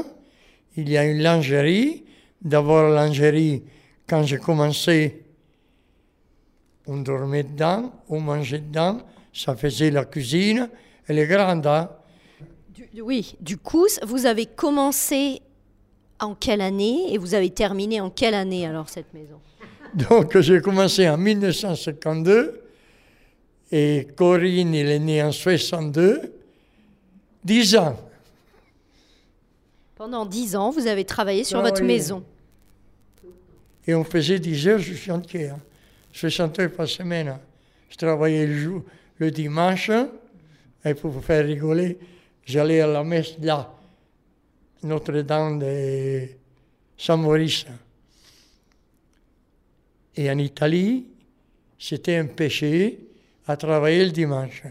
il 0.75 0.89
y 0.89 0.97
a 0.97 1.05
une 1.05 1.19
lingerie. 1.19 2.03
D'abord, 2.41 2.89
la 2.89 3.05
lingerie, 3.05 3.63
quand 4.05 4.23
j'ai 4.23 4.37
commencé, 4.37 5.23
on 6.87 6.97
dormait 6.97 7.43
dedans, 7.43 7.93
on 8.09 8.19
mangeait 8.19 8.59
dedans, 8.59 8.99
ça 9.31 9.55
faisait 9.55 9.91
la 9.91 10.03
cuisine. 10.03 10.69
Elle 11.11 11.19
est 11.19 11.27
grande, 11.27 11.67
hein. 11.67 11.89
Du- 12.73 13.01
oui, 13.01 13.35
du 13.41 13.57
coup, 13.57 13.85
vous 14.07 14.25
avez 14.25 14.45
commencé 14.45 15.41
en 16.21 16.35
quelle 16.35 16.61
année 16.61 17.13
et 17.13 17.17
vous 17.17 17.33
avez 17.33 17.49
terminé 17.49 17.99
en 17.99 18.09
quelle 18.09 18.33
année 18.33 18.65
alors 18.65 18.87
cette 18.87 19.13
maison? 19.13 19.41
Donc 19.93 20.39
j'ai 20.39 20.61
commencé 20.61 21.09
en 21.09 21.17
1952 21.17 22.61
et 23.73 24.07
Corinne, 24.15 24.73
il 24.73 24.87
est 24.87 24.99
né 24.99 25.21
en 25.21 25.33
62. 25.33 26.31
Dix 27.43 27.75
ans. 27.75 27.99
Pendant 29.95 30.25
dix 30.25 30.55
ans, 30.55 30.69
vous 30.69 30.87
avez 30.87 31.03
travaillé 31.03 31.43
sur 31.43 31.59
Ah 31.59 31.63
votre 31.63 31.83
maison. 31.83 32.23
Et 33.85 33.93
on 33.93 34.05
faisait 34.05 34.39
10 34.39 34.67
heures 34.69 34.77
de 34.79 34.83
chantier. 34.83 35.49
Hein. 35.49 35.59
60 36.13 36.57
heures 36.59 36.71
par 36.71 36.87
semaine. 36.87 37.37
Je 37.89 37.97
travaillais 37.97 38.47
le, 38.47 38.57
jour, 38.57 38.83
le 39.17 39.29
dimanche. 39.29 39.91
Et 40.83 40.93
pour 40.95 41.11
vous 41.11 41.21
faire 41.21 41.45
rigoler, 41.45 41.97
j'allais 42.43 42.81
à 42.81 42.87
la 42.87 43.03
messe 43.03 43.37
là, 43.39 43.71
Notre-Dame 44.83 45.59
de 45.59 46.27
Saint-Maurice. 46.97 47.65
Et 50.15 50.29
en 50.29 50.37
Italie, 50.37 51.05
c'était 51.77 52.17
un 52.17 52.25
péché 52.25 52.99
à 53.47 53.55
travailler 53.57 54.05
le 54.05 54.11
dimanche. 54.11 54.63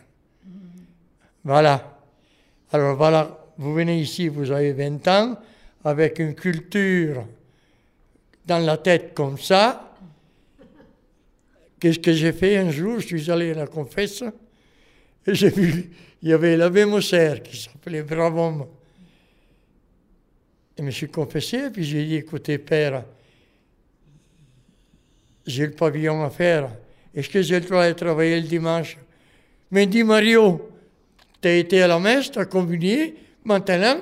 Voilà. 1.45 1.99
Alors 2.73 2.97
voilà, 2.97 3.39
vous 3.57 3.73
venez 3.75 4.01
ici, 4.01 4.29
vous 4.29 4.51
avez 4.51 4.73
20 4.73 5.09
ans, 5.09 5.39
avec 5.85 6.19
une 6.19 6.35
culture 6.35 7.25
dans 8.45 8.59
la 8.59 8.77
tête 8.77 9.15
comme 9.15 9.39
ça. 9.39 9.97
Qu'est-ce 11.79 11.99
que 11.99 12.13
j'ai 12.13 12.33
fait 12.33 12.59
un 12.59 12.71
jour? 12.71 13.01
Je 13.01 13.07
suis 13.07 13.31
allé 13.31 13.53
à 13.53 13.55
la 13.55 13.67
confesse 13.67 14.23
et 15.27 15.35
j'ai 15.35 15.51
vu, 15.51 15.91
il 16.23 16.29
y 16.29 16.33
avait 16.33 16.57
l'abbé 16.57 16.85
Mosser 16.85 17.41
qui 17.43 17.61
s'appelait 17.61 18.03
Bravon. 18.03 18.69
Et 20.77 20.81
je 20.81 20.83
me 20.85 20.91
suis 20.91 21.09
confessé, 21.09 21.71
puis 21.71 21.85
j'ai 21.85 22.05
dit, 22.05 22.17
écoutez, 22.17 22.59
père, 22.59 23.05
j'ai 25.47 25.67
le 25.67 25.73
pavillon 25.73 26.25
à 26.25 26.31
faire. 26.31 26.71
Est-ce 27.15 27.29
que 27.29 27.43
j'ai 27.43 27.61
le 27.61 27.67
droit 27.67 27.87
de 27.87 27.93
travailler 27.93 28.41
le 28.41 28.47
dimanche? 28.47 28.97
Mais 29.71 29.87
dit 29.87 30.05
Mario, 30.05 30.71
tu 31.41 31.49
as 31.49 31.57
été 31.57 31.83
à 31.83 31.89
la 31.89 31.99
messe, 31.99 32.31
tu 32.31 32.39
as 32.39 32.45
communié, 32.45 33.17
maintenant 33.45 34.01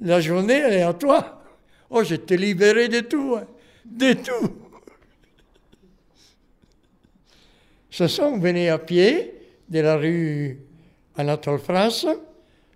la 0.00 0.20
journée 0.20 0.54
elle 0.54 0.74
est 0.74 0.82
à 0.82 0.92
toi. 0.92 1.42
Oh, 1.90 2.02
je 2.02 2.16
t'ai 2.16 2.36
libéré 2.36 2.88
de 2.88 3.00
tout, 3.00 3.36
hein, 3.38 3.46
de 3.84 4.14
tout. 4.14 4.56
Ce 7.90 8.08
sont 8.08 8.38
venus 8.38 8.70
à 8.70 8.78
pied 8.78 9.33
de 9.68 9.80
la 9.80 9.96
rue 9.96 10.60
Anatole 11.16 11.58
France, 11.58 12.06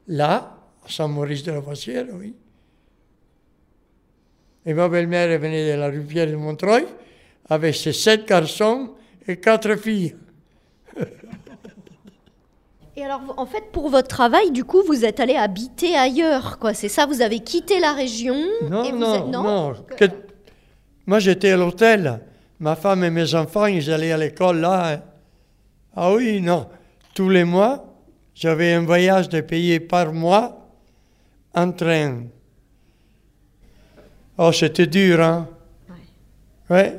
là, 0.06 0.56
à 0.86 0.90
Saint-Maurice 0.90 1.42
de 1.42 1.52
la 1.52 1.60
Voissière, 1.60 2.06
oui. 2.14 2.34
Et 4.66 4.74
ma 4.74 4.88
belle-mère 4.88 5.38
venait 5.38 5.72
de 5.72 5.78
la 5.78 5.88
rue 5.88 6.02
Pierre 6.02 6.26
de 6.30 6.36
Montreuil 6.36 6.86
avec 7.48 7.74
ses 7.74 7.92
sept 7.92 8.26
garçons 8.28 8.90
et 9.26 9.36
quatre 9.38 9.76
filles. 9.76 10.14
Et 12.96 13.04
alors, 13.04 13.20
en 13.36 13.46
fait, 13.46 13.62
pour 13.70 13.88
votre 13.90 14.08
travail, 14.08 14.50
du 14.50 14.64
coup, 14.64 14.82
vous 14.84 15.04
êtes 15.04 15.20
allé 15.20 15.36
habiter 15.36 15.94
ailleurs, 15.96 16.58
quoi. 16.58 16.74
C'est 16.74 16.88
ça, 16.88 17.06
vous 17.06 17.22
avez 17.22 17.38
quitté 17.38 17.78
la 17.78 17.92
région 17.92 18.34
Non, 18.68 18.82
et 18.82 18.90
vous 18.90 18.98
non, 18.98 19.14
êtes- 19.14 19.26
non. 19.32 19.72
Que- 19.96 20.04
Moi, 21.06 21.20
j'étais 21.20 21.50
à 21.52 21.56
l'hôtel. 21.56 22.18
Ma 22.58 22.74
femme 22.74 23.04
et 23.04 23.10
mes 23.10 23.36
enfants, 23.36 23.66
ils 23.66 23.88
allaient 23.92 24.10
à 24.10 24.16
l'école 24.16 24.58
là. 24.58 24.94
hein. 24.94 25.02
Ah 25.94 26.12
oui, 26.12 26.40
non. 26.40 26.66
Tous 27.18 27.30
les 27.30 27.42
mois, 27.42 27.84
j'avais 28.32 28.74
un 28.74 28.84
voyage 28.84 29.28
de 29.28 29.40
payer 29.40 29.80
par 29.80 30.12
mois 30.12 30.68
en 31.52 31.72
train. 31.72 32.26
Oh, 34.36 34.52
c'était 34.52 34.86
dur, 34.86 35.20
hein? 35.20 35.48
Ouais. 36.70 36.96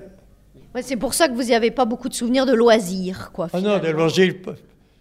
Ouais, 0.75 0.81
c'est 0.81 0.97
pour 0.97 1.13
ça 1.13 1.29
que 1.29 1.33
vous 1.35 1.43
n'y 1.43 1.53
avez 1.53 1.71
pas 1.71 1.85
beaucoup 1.85 2.09
de 2.09 2.13
souvenirs 2.13 2.45
de 2.45 2.51
loisirs, 2.51 3.31
quoi. 3.31 3.47
Ah 3.53 3.61
non, 3.61 3.75
des 3.75 3.79
finalement. 3.79 3.99
loisirs. 3.99 4.33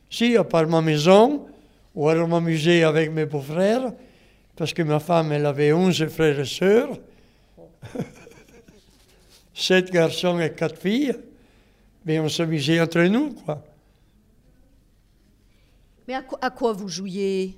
Si, 0.09 0.37
à 0.37 0.45
part 0.45 0.69
ma 0.69 0.81
maison, 0.81 1.47
ou 1.97 2.09
alors 2.09 2.29
m'amuser 2.29 2.85
avec 2.85 3.11
mes 3.11 3.27
beaux-frères, 3.27 3.93
parce 4.55 4.73
que 4.73 4.83
ma 4.83 5.01
femme, 5.01 5.33
elle 5.33 5.47
avait 5.47 5.73
11 5.73 6.07
frères 6.07 6.39
et 6.39 6.45
sœurs, 6.45 6.97
sept 9.53 9.91
garçons 9.91 10.39
et 10.39 10.53
quatre 10.53 10.79
filles, 10.79 11.17
mais 12.05 12.21
on 12.21 12.29
s'amusait 12.29 12.81
entre 12.81 13.03
nous, 13.03 13.31
quoi. 13.45 13.65
Mais 16.09 16.15
à 16.15 16.49
quoi, 16.49 16.73
vous 16.73 16.89
jouiez? 16.89 17.55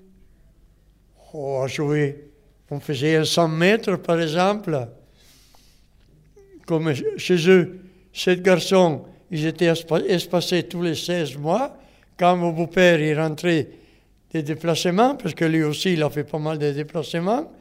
Oh, 1.33 1.65
jouer. 1.69 2.33
On 2.69 2.81
faisait 2.81 3.15
un 3.15 3.25
100 3.25 3.47
mètres, 3.47 3.95
par 3.95 4.21
exemple. 4.21 4.89
Comme 6.67 6.93
chez 7.17 7.49
eux, 7.49 7.79
sept 8.13 8.43
garçons, 8.43 9.05
ils 9.31 9.47
étaient 9.47 9.73
espa- 9.73 10.05
espacés 10.05 10.65
tous 10.65 10.83
les 10.83 10.97
16 10.97 11.37
mois. 11.37 11.77
Quand 12.19 12.37
mon 12.37 12.51
beau-père 12.51 13.01
est 13.01 13.15
rentré 13.15 13.69
des 14.33 14.43
déplacements, 14.43 15.15
parce 15.15 15.35
que 15.35 15.45
lui 15.45 15.63
aussi, 15.63 15.93
il 15.93 16.03
a 16.03 16.11
fait 16.11 16.25
pas 16.25 16.41
mal 16.41 16.59
de 16.59 16.73
déplacements, 16.73 17.53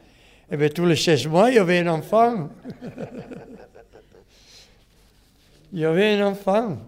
et 0.50 0.56
bien 0.56 0.70
tous 0.70 0.86
les 0.86 0.96
16 0.96 1.28
mois, 1.28 1.50
il 1.50 1.54
y 1.54 1.58
avait 1.60 1.78
un 1.78 1.86
enfant. 1.86 2.48
il 5.72 5.78
y 5.78 5.84
avait 5.84 6.14
un 6.14 6.26
enfant. 6.26 6.78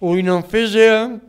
Ou 0.00 0.16
il 0.16 0.30
en 0.30 0.42
faisait 0.42 0.88
un. 0.88 1.20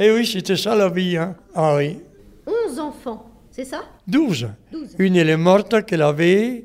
Eh 0.00 0.12
oui, 0.12 0.24
c'était 0.24 0.56
ça 0.56 0.76
la 0.76 0.88
vie. 0.88 1.16
Hein? 1.16 1.34
Ah 1.56 1.74
oui. 1.76 1.98
11 2.46 2.78
enfants, 2.78 3.28
c'est 3.50 3.64
ça? 3.64 3.82
12. 4.06 4.48
Douze. 4.70 4.94
Une, 4.96 5.16
elle 5.16 5.28
est 5.28 5.36
morte 5.36 5.84
qu'elle 5.84 6.02
avait 6.02 6.64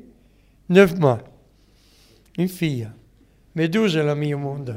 9 0.68 1.00
mois. 1.00 1.18
Une 2.38 2.48
fille. 2.48 2.88
Mais 3.56 3.66
12, 3.66 3.96
elle 3.96 4.08
a 4.08 4.14
mis 4.14 4.34
au 4.34 4.38
monde. 4.38 4.76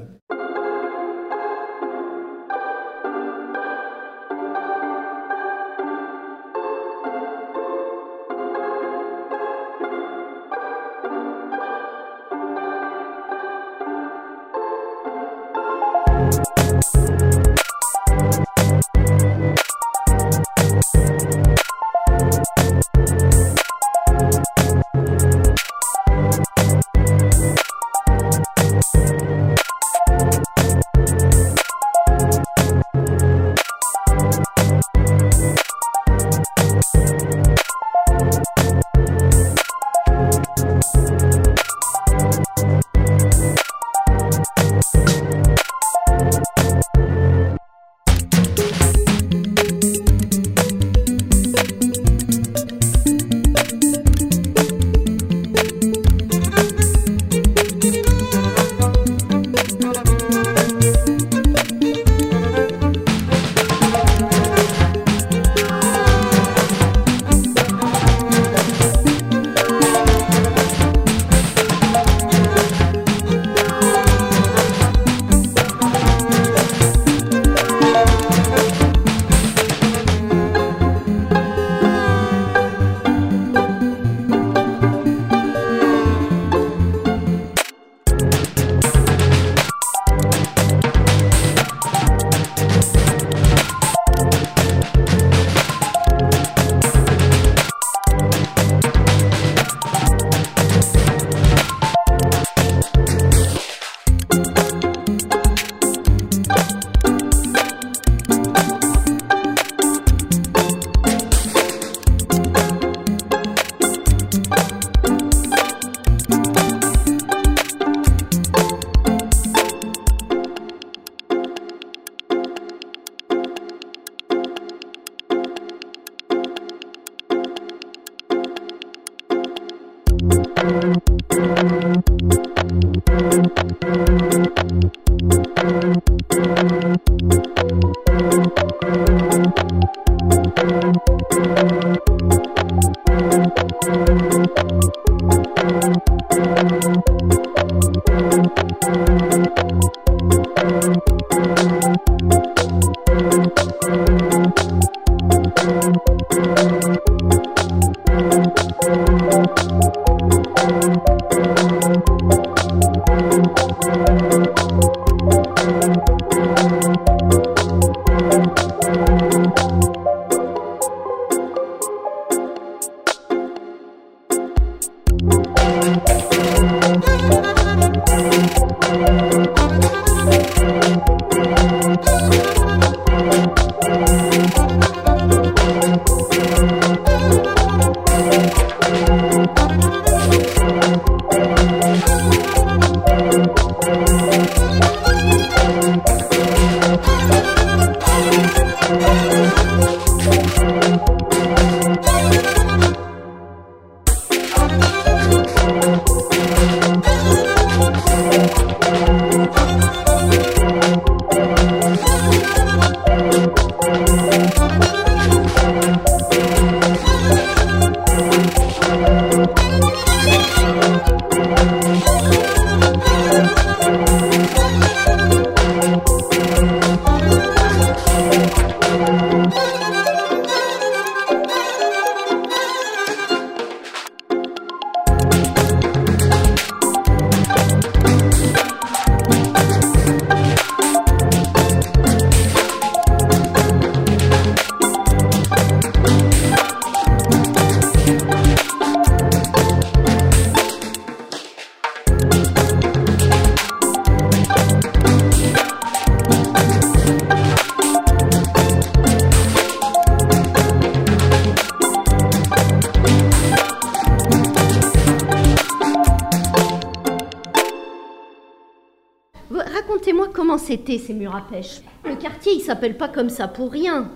C'était 270.67 270.99
ces 270.99 271.13
murs 271.13 271.35
à 271.35 271.47
pêche. 271.47 271.79
Le 272.03 272.15
quartier, 272.17 272.53
il 272.55 272.61
s'appelle 272.61 272.97
pas 272.97 273.07
comme 273.07 273.29
ça 273.29 273.47
pour 273.47 273.71
rien. 273.71 274.11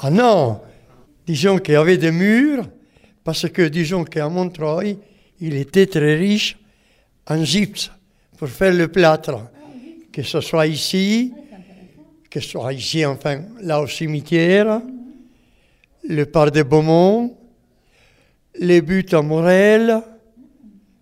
Ah 0.00 0.10
non 0.10 0.60
Disons 1.26 1.58
qu'il 1.58 1.74
y 1.74 1.76
avait 1.76 1.98
des 1.98 2.10
murs, 2.10 2.64
parce 3.22 3.48
que 3.48 3.62
disons 3.62 4.04
qu'à 4.04 4.28
Montreuil, 4.28 4.98
il 5.40 5.54
était 5.56 5.86
très 5.86 6.16
riche 6.16 6.56
en 7.26 7.44
gypse 7.44 7.90
pour 8.38 8.48
faire 8.48 8.72
le 8.72 8.88
plâtre. 8.88 9.50
Que 10.12 10.22
ce 10.22 10.40
soit 10.40 10.66
ici, 10.66 11.32
que 12.30 12.40
ce 12.40 12.50
soit 12.50 12.72
ici, 12.72 13.04
enfin, 13.04 13.42
là 13.60 13.80
au 13.80 13.86
cimetière, 13.86 14.80
le 16.08 16.24
parc 16.24 16.52
de 16.52 16.62
Beaumont, 16.62 17.36
les 18.58 18.80
buts 18.80 19.06
à 19.12 19.20
Morel, 19.22 20.00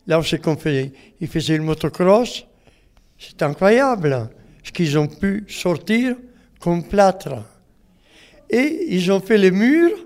là 0.06 0.18
où 0.18 0.24
c'est 0.24 0.40
qu'on 0.40 0.56
faisait. 0.56 0.92
Ils 1.20 1.28
faisaient 1.28 1.56
le 1.56 1.62
motocross. 1.62 2.46
C'est 3.18 3.42
incroyable 3.42 4.30
qu'ils 4.70 4.98
ont 4.98 5.08
pu 5.08 5.44
sortir 5.48 6.16
comme 6.60 6.84
plâtre. 6.84 7.44
Et 8.48 8.94
ils 8.94 9.10
ont 9.10 9.20
fait 9.20 9.38
les 9.38 9.50
murs. 9.50 9.98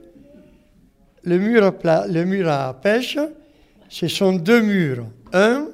Le 1.25 1.39
mur 1.39 1.65
à, 1.65 1.73
pla- 1.73 2.07
le 2.07 2.25
mur 2.25 2.49
à 2.49 2.73
pêche, 2.81 3.19
ce 3.89 4.07
sont 4.07 4.35
deux 4.35 4.63
murs, 4.63 5.07
un 5.33 5.69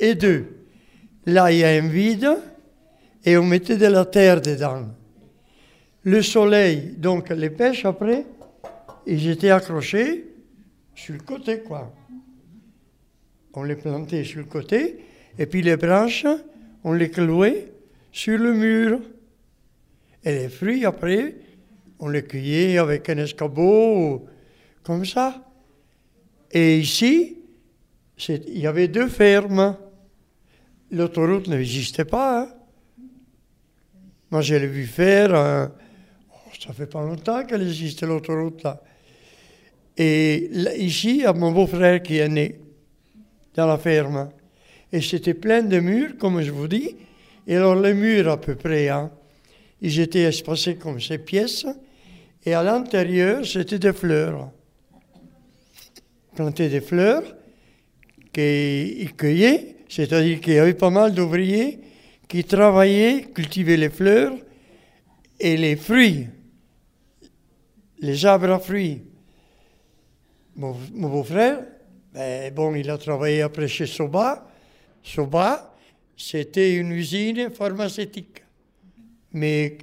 et 0.00 0.14
deux. 0.14 0.46
Là, 1.26 1.52
il 1.52 1.58
y 1.58 1.64
a 1.64 1.68
un 1.68 1.86
vide 1.86 2.30
et 3.24 3.36
on 3.36 3.44
mettait 3.44 3.76
de 3.76 3.86
la 3.86 4.06
terre 4.06 4.40
dedans. 4.40 4.88
Le 6.04 6.22
soleil, 6.22 6.94
donc 6.96 7.28
les 7.28 7.50
pêches 7.50 7.84
après, 7.84 8.24
ils 9.06 9.28
étaient 9.28 9.50
accrochés 9.50 10.26
sur 10.94 11.14
le 11.14 11.20
côté, 11.20 11.60
quoi. 11.60 11.94
On 13.54 13.64
les 13.64 13.76
plantait 13.76 14.24
sur 14.24 14.38
le 14.38 14.46
côté 14.46 15.04
et 15.38 15.44
puis 15.44 15.60
les 15.60 15.76
branches, 15.76 16.26
on 16.84 16.92
les 16.92 17.10
clouait 17.10 17.72
sur 18.10 18.38
le 18.38 18.52
mur. 18.54 19.00
Et 20.24 20.32
les 20.32 20.48
fruits, 20.48 20.84
après, 20.84 21.36
on 21.98 22.08
les 22.08 22.22
cueillait 22.24 22.78
avec 22.78 23.08
un 23.08 23.18
escabeau, 23.18 24.26
comme 24.82 25.04
ça. 25.04 25.44
Et 26.50 26.78
ici, 26.78 27.38
il 28.28 28.58
y 28.58 28.66
avait 28.66 28.88
deux 28.88 29.08
fermes. 29.08 29.76
L'autoroute 30.90 31.48
n'existait 31.48 32.04
pas. 32.04 32.42
hein. 32.42 32.54
Moi, 34.30 34.42
je 34.42 34.54
l'ai 34.54 34.66
vu 34.66 34.86
faire. 34.86 35.70
oh, 36.30 36.50
ça 36.58 36.72
fait 36.72 36.86
pas 36.86 37.00
longtemps 37.02 37.44
qu'elle 37.44 37.62
existe, 37.62 38.02
l'autoroute, 38.02 38.62
là. 38.62 38.82
Et 39.96 40.50
ici, 40.78 41.10
il 41.10 41.22
y 41.22 41.24
a 41.26 41.32
mon 41.32 41.52
beau-frère 41.52 42.02
qui 42.02 42.16
est 42.18 42.28
né 42.28 42.60
dans 43.54 43.66
la 43.66 43.76
ferme. 43.76 44.30
Et 44.92 45.00
c'était 45.00 45.34
plein 45.34 45.62
de 45.62 45.80
murs, 45.80 46.16
comme 46.18 46.42
je 46.42 46.50
vous 46.50 46.68
dis. 46.68 46.96
Et 47.46 47.56
alors, 47.56 47.74
les 47.76 47.94
murs, 47.94 48.28
à 48.28 48.40
peu 48.40 48.54
près, 48.54 48.88
hein, 48.88 49.10
ils 49.80 49.98
étaient 50.00 50.22
espacés 50.22 50.76
comme 50.76 51.00
ces 51.00 51.18
pièces. 51.18 51.66
Et 52.44 52.54
à 52.54 52.62
l'intérieur, 52.62 53.46
c'était 53.46 53.78
des 53.78 53.92
fleurs. 53.92 54.50
Plantaient 56.34 56.68
des 56.68 56.80
fleurs 56.80 57.22
qu'ils 58.32 59.14
cueillaient, 59.16 59.76
c'est-à-dire 59.88 60.40
qu'il 60.40 60.54
y 60.54 60.58
avait 60.58 60.74
pas 60.74 60.90
mal 60.90 61.12
d'ouvriers 61.12 61.78
qui 62.28 62.44
travaillaient, 62.44 63.28
cultivaient 63.34 63.76
les 63.76 63.90
fleurs 63.90 64.32
et 65.38 65.56
les 65.56 65.76
fruits, 65.76 66.28
les 68.00 68.24
arbres 68.24 68.50
à 68.50 68.58
fruits. 68.58 69.02
Mon, 70.56 70.74
mon 70.94 71.08
beau-frère, 71.08 71.60
ben, 72.14 72.52
bon, 72.54 72.74
il 72.74 72.88
a 72.88 72.96
travaillé 72.96 73.42
après 73.42 73.68
chez 73.68 73.86
Soba. 73.86 74.51
Soba, 75.02 75.74
c'était 76.16 76.74
une 76.74 76.92
usine 76.92 77.50
pharmaceutique. 77.50 78.42
Mais 79.32 79.78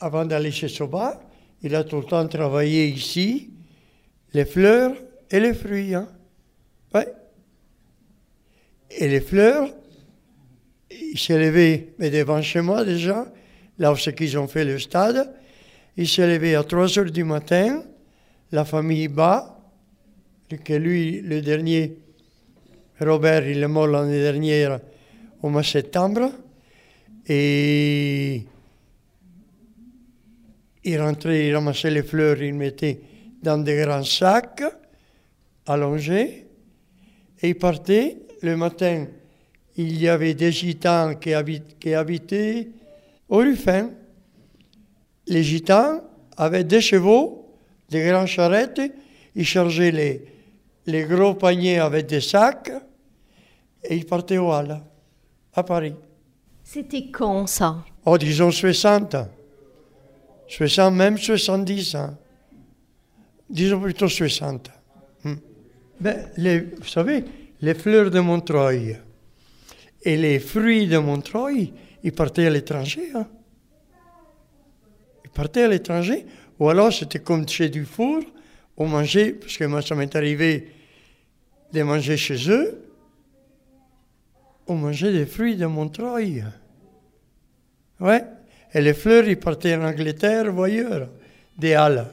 avant 0.00 0.24
d'aller 0.24 0.50
chez 0.50 0.68
Soba, 0.68 1.22
il 1.62 1.74
a 1.74 1.84
tout 1.84 1.98
le 1.98 2.04
temps 2.04 2.26
travaillé 2.26 2.88
ici, 2.88 3.50
les 4.32 4.44
fleurs 4.44 4.94
et 5.30 5.40
les 5.40 5.54
fruits. 5.54 5.94
Hein. 5.94 6.08
Ouais. 6.94 7.06
Et 8.90 9.08
les 9.08 9.20
fleurs, 9.20 9.68
il 10.90 11.18
s'est 11.18 11.38
levé, 11.38 11.94
mais 11.98 12.10
devant 12.10 12.42
chez 12.42 12.60
moi 12.60 12.84
déjà, 12.84 13.32
là 13.78 13.92
où 13.92 13.96
c'est 13.96 14.14
qu'ils 14.14 14.38
ont 14.38 14.48
fait 14.48 14.64
le 14.64 14.78
stade, 14.78 15.32
il 15.96 16.08
s'est 16.08 16.26
levé 16.26 16.54
à 16.54 16.64
3 16.64 16.98
heures 16.98 17.10
du 17.10 17.24
matin, 17.24 17.84
la 18.50 18.64
famille 18.64 19.08
bas, 19.08 19.58
que 20.64 20.74
lui, 20.74 21.20
le 21.22 21.40
dernier, 21.40 21.96
Robert, 23.04 23.46
il 23.48 23.62
est 23.62 23.68
mort 23.68 23.86
l'année 23.86 24.20
dernière 24.20 24.80
au 25.42 25.48
mois 25.48 25.62
de 25.62 25.66
septembre, 25.66 26.30
et 27.26 28.42
il 30.84 31.00
rentrait, 31.00 31.48
il 31.48 31.54
ramassait 31.54 31.90
les 31.90 32.02
fleurs, 32.02 32.42
il 32.42 32.54
mettait 32.54 33.00
dans 33.42 33.58
des 33.58 33.82
grands 33.82 34.04
sacs 34.04 34.62
allongés, 35.66 36.46
et 37.40 37.48
il 37.48 37.54
partait. 37.56 38.18
Le 38.42 38.56
matin, 38.56 39.06
il 39.76 40.00
y 40.00 40.08
avait 40.08 40.34
des 40.34 40.50
gitans 40.50 41.14
qui, 41.14 41.32
habit- 41.32 41.76
qui 41.78 41.94
habitaient 41.94 42.68
au 43.28 43.36
Ruffin. 43.36 43.90
Les 45.28 45.44
gitans 45.44 46.02
avaient 46.36 46.64
des 46.64 46.80
chevaux, 46.80 47.54
des 47.88 48.04
grandes 48.04 48.26
charrettes, 48.26 48.80
ils 49.36 49.44
chargeaient 49.44 50.20
les 50.86 51.04
gros 51.04 51.34
paniers 51.34 51.78
avec 51.78 52.06
des 52.06 52.20
sacs, 52.20 52.72
et 53.84 53.96
ils 53.96 54.06
partaient 54.06 54.38
au 54.38 54.50
Halles, 54.52 54.80
à 55.54 55.62
Paris. 55.62 55.94
C'était 56.64 57.08
quand 57.10 57.46
ça? 57.46 57.84
Oh, 58.04 58.16
disons 58.18 58.50
60. 58.50 59.16
60, 60.48 60.94
même 60.94 61.18
70. 61.18 61.94
hein. 61.94 62.16
Disons 63.48 63.80
plutôt 63.80 64.08
60. 64.08 64.70
Hmm. 65.24 65.34
Ben, 66.00 66.28
les- 66.36 66.60
vous 66.60 66.86
savez, 66.86 67.24
les 67.60 67.74
fleurs 67.74 68.10
de 68.10 68.20
Montreuil, 68.20 68.98
Et 70.04 70.16
les 70.16 70.40
fruits 70.40 70.88
de 70.88 70.98
Montreuil, 70.98 71.72
ils 72.02 72.10
partaient 72.12 72.46
à 72.46 72.50
l'étranger. 72.50 73.10
Hein. 73.14 73.26
Ils 75.24 75.30
partaient 75.30 75.62
à 75.62 75.68
l'étranger. 75.68 76.26
Ou 76.58 76.68
alors 76.68 76.92
c'était 76.92 77.20
comme 77.20 77.48
chez 77.48 77.68
Dufour, 77.68 78.20
on 78.76 78.86
mangeait, 78.88 79.32
parce 79.32 79.56
que 79.56 79.64
moi 79.64 79.80
ça 79.80 79.94
m'est 79.94 80.14
arrivé 80.16 80.72
de 81.72 81.82
manger 81.82 82.16
chez 82.16 82.50
eux, 82.50 82.82
on 84.66 84.74
mangeait 84.76 85.12
des 85.12 85.26
fruits 85.26 85.56
de 85.56 85.66
Montreuil. 85.66 86.44
Ouais. 88.00 88.24
Et 88.74 88.80
les 88.80 88.94
fleurs, 88.94 89.28
ils 89.28 89.38
partaient 89.38 89.74
en 89.74 89.84
Angleterre 89.84 90.54
ou 90.54 90.62
ailleurs, 90.62 91.08
des 91.58 91.74
Halles. 91.74 92.06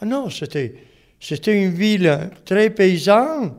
Ah 0.00 0.06
non, 0.06 0.30
c'était, 0.30 0.74
c'était 1.20 1.62
une 1.62 1.70
ville 1.70 2.30
très 2.44 2.70
paysanne, 2.70 3.54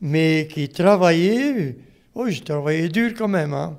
mais 0.00 0.48
qui 0.50 0.68
travaillait. 0.68 1.76
Oh, 2.14 2.28
je 2.28 2.40
travaillais 2.42 2.88
dur 2.88 3.12
quand 3.16 3.28
même. 3.28 3.54
Hein. 3.54 3.78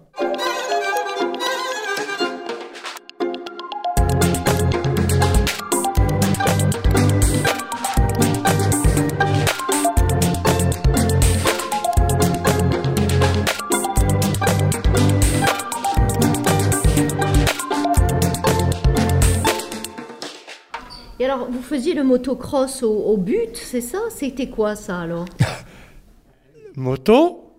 Le 21.86 22.04
motocross 22.04 22.84
au, 22.84 23.18
but, 23.18 23.56
c'est 23.56 23.82
ça? 23.82 24.00
C'était 24.10 24.50
quoi 24.50 24.76
ça 24.76 25.02
alors? 25.02 25.26
Moto, 26.76 27.54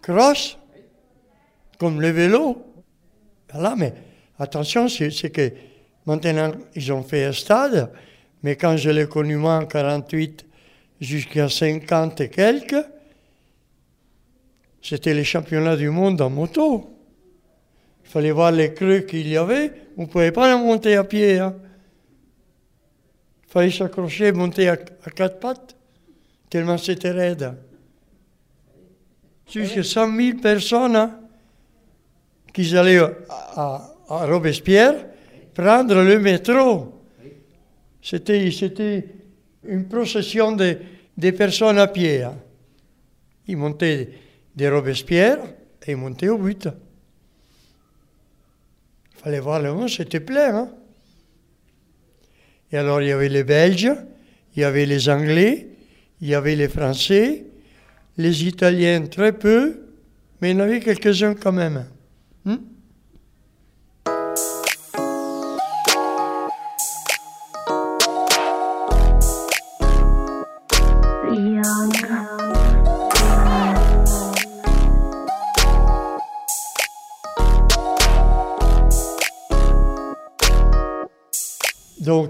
cross, 0.00 0.58
comme 1.78 2.00
le 2.00 2.08
vélo. 2.10 2.62
Voilà, 3.52 3.74
mais 3.76 3.92
attention, 4.38 4.88
c'est 4.88 5.30
que 5.30 5.52
maintenant, 6.06 6.52
ils 6.74 6.92
ont 6.92 7.02
fait 7.02 7.24
un 7.24 7.32
stade, 7.32 7.90
mais 8.42 8.56
quand 8.56 8.76
je 8.76 8.90
l'ai 8.90 9.06
connu 9.06 9.36
moi 9.36 9.56
en 9.56 9.66
48 9.66 10.46
jusqu'à 11.00 11.48
50 11.48 12.20
et 12.22 12.28
quelques, 12.28 12.84
c'était 14.80 15.14
les 15.14 15.24
championnats 15.24 15.76
du 15.76 15.90
monde 15.90 16.20
en 16.20 16.30
moto. 16.30 16.88
Il 18.04 18.10
fallait 18.10 18.32
voir 18.32 18.50
les 18.50 18.74
creux 18.74 19.00
qu'il 19.00 19.28
y 19.28 19.36
avait. 19.36 19.72
On 19.96 20.02
ne 20.02 20.06
pouvait 20.06 20.32
pas 20.32 20.48
la 20.48 20.56
monter 20.56 20.96
à 20.96 21.04
pied. 21.04 21.38
hein. 21.38 21.54
Fallait 23.52 23.70
s'accrocher, 23.70 24.32
monter 24.32 24.70
à, 24.70 24.78
quatre 24.78 25.38
pattes, 25.38 25.76
tellement 26.48 26.78
c'était 26.78 27.10
raide. 27.10 27.52
Jusqu'à 29.46 29.82
100 29.82 30.16
000 30.16 30.38
personnes 30.38 30.96
hein, 30.96 31.20
qui 32.54 32.74
allaient 32.74 32.98
à, 33.28 33.90
Robespierre 34.08 35.04
prendre 35.52 36.02
le 36.02 36.18
métro. 36.18 37.02
C'était, 38.00 38.50
c'était 38.50 39.06
une 39.64 39.86
procession 39.86 40.52
de, 40.52 40.78
des 41.18 41.32
personnes 41.32 41.76
à 41.78 41.88
pied. 41.88 42.22
hein. 42.22 42.38
Ils 43.48 43.58
montaient 43.58 44.12
de 44.56 44.66
Robespierre 44.66 45.40
et 45.86 45.90
ils 45.90 45.96
montaient 45.98 46.30
au 46.30 46.38
but. 46.38 46.68
Il 49.14 49.18
fallait 49.22 49.40
voir 49.40 49.60
le 49.60 49.74
monde, 49.74 49.90
c'était 49.90 50.20
plein. 50.20 50.56
hein. 50.56 50.70
Et 52.72 52.78
alors 52.78 53.02
il 53.02 53.08
y 53.08 53.12
avait 53.12 53.28
les 53.28 53.44
Belges, 53.44 53.92
il 54.56 54.60
y 54.60 54.64
avait 54.64 54.86
les 54.86 55.08
Anglais, 55.08 55.68
il 56.20 56.28
y 56.28 56.34
avait 56.34 56.56
les 56.56 56.68
Français, 56.68 57.44
les 58.16 58.46
Italiens 58.46 59.06
très 59.06 59.32
peu, 59.32 59.80
mais 60.40 60.50
il 60.50 60.56
y 60.56 60.56
en 60.56 60.60
avait 60.60 60.80
quelques-uns 60.80 61.34
quand 61.34 61.52
même. 61.52 61.84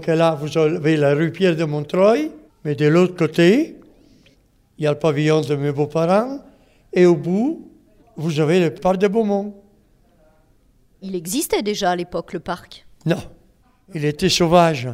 Donc 0.05 0.17
là, 0.17 0.35
vous 0.35 0.57
avez 0.57 0.97
la 0.97 1.13
rue 1.13 1.31
Pierre 1.31 1.55
de 1.55 1.63
Montreuil, 1.63 2.29
mais 2.65 2.75
de 2.75 2.87
l'autre 2.87 3.15
côté, 3.15 3.77
il 4.77 4.83
y 4.83 4.87
a 4.87 4.91
le 4.91 4.99
pavillon 4.99 5.39
de 5.39 5.55
mes 5.55 5.71
beaux-parents, 5.71 6.39
et 6.91 7.05
au 7.05 7.15
bout, 7.15 7.71
vous 8.17 8.41
avez 8.41 8.59
le 8.59 8.73
parc 8.73 8.97
de 8.97 9.07
Beaumont. 9.07 9.55
Il 11.01 11.15
existait 11.15 11.61
déjà 11.61 11.91
à 11.91 11.95
l'époque 11.95 12.33
le 12.33 12.41
parc? 12.41 12.85
Non, 13.05 13.23
il 13.93 14.03
était 14.03 14.27
sauvage. 14.27 14.89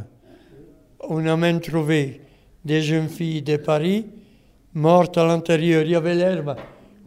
On 1.00 1.26
a 1.26 1.36
même 1.36 1.60
trouvé 1.60 2.22
des 2.64 2.84
jeunes 2.84 3.10
filles 3.10 3.42
de 3.42 3.58
Paris 3.58 4.06
mortes 4.76 5.18
à 5.18 5.26
l'intérieur. 5.26 5.86
Il 5.86 5.90
y 5.90 5.96
avait 5.96 6.14
l'herbe 6.14 6.56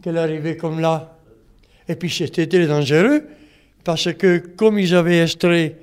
qu'elle 0.01 0.17
arrivait 0.17 0.57
comme 0.57 0.81
là. 0.81 1.17
Et 1.87 1.95
puis 1.95 2.09
c'était 2.09 2.47
très 2.47 2.67
dangereux 2.67 3.23
parce 3.85 4.11
que 4.11 4.39
comme 4.39 4.77
ils 4.77 4.93
avaient 4.93 5.23
extrait 5.23 5.77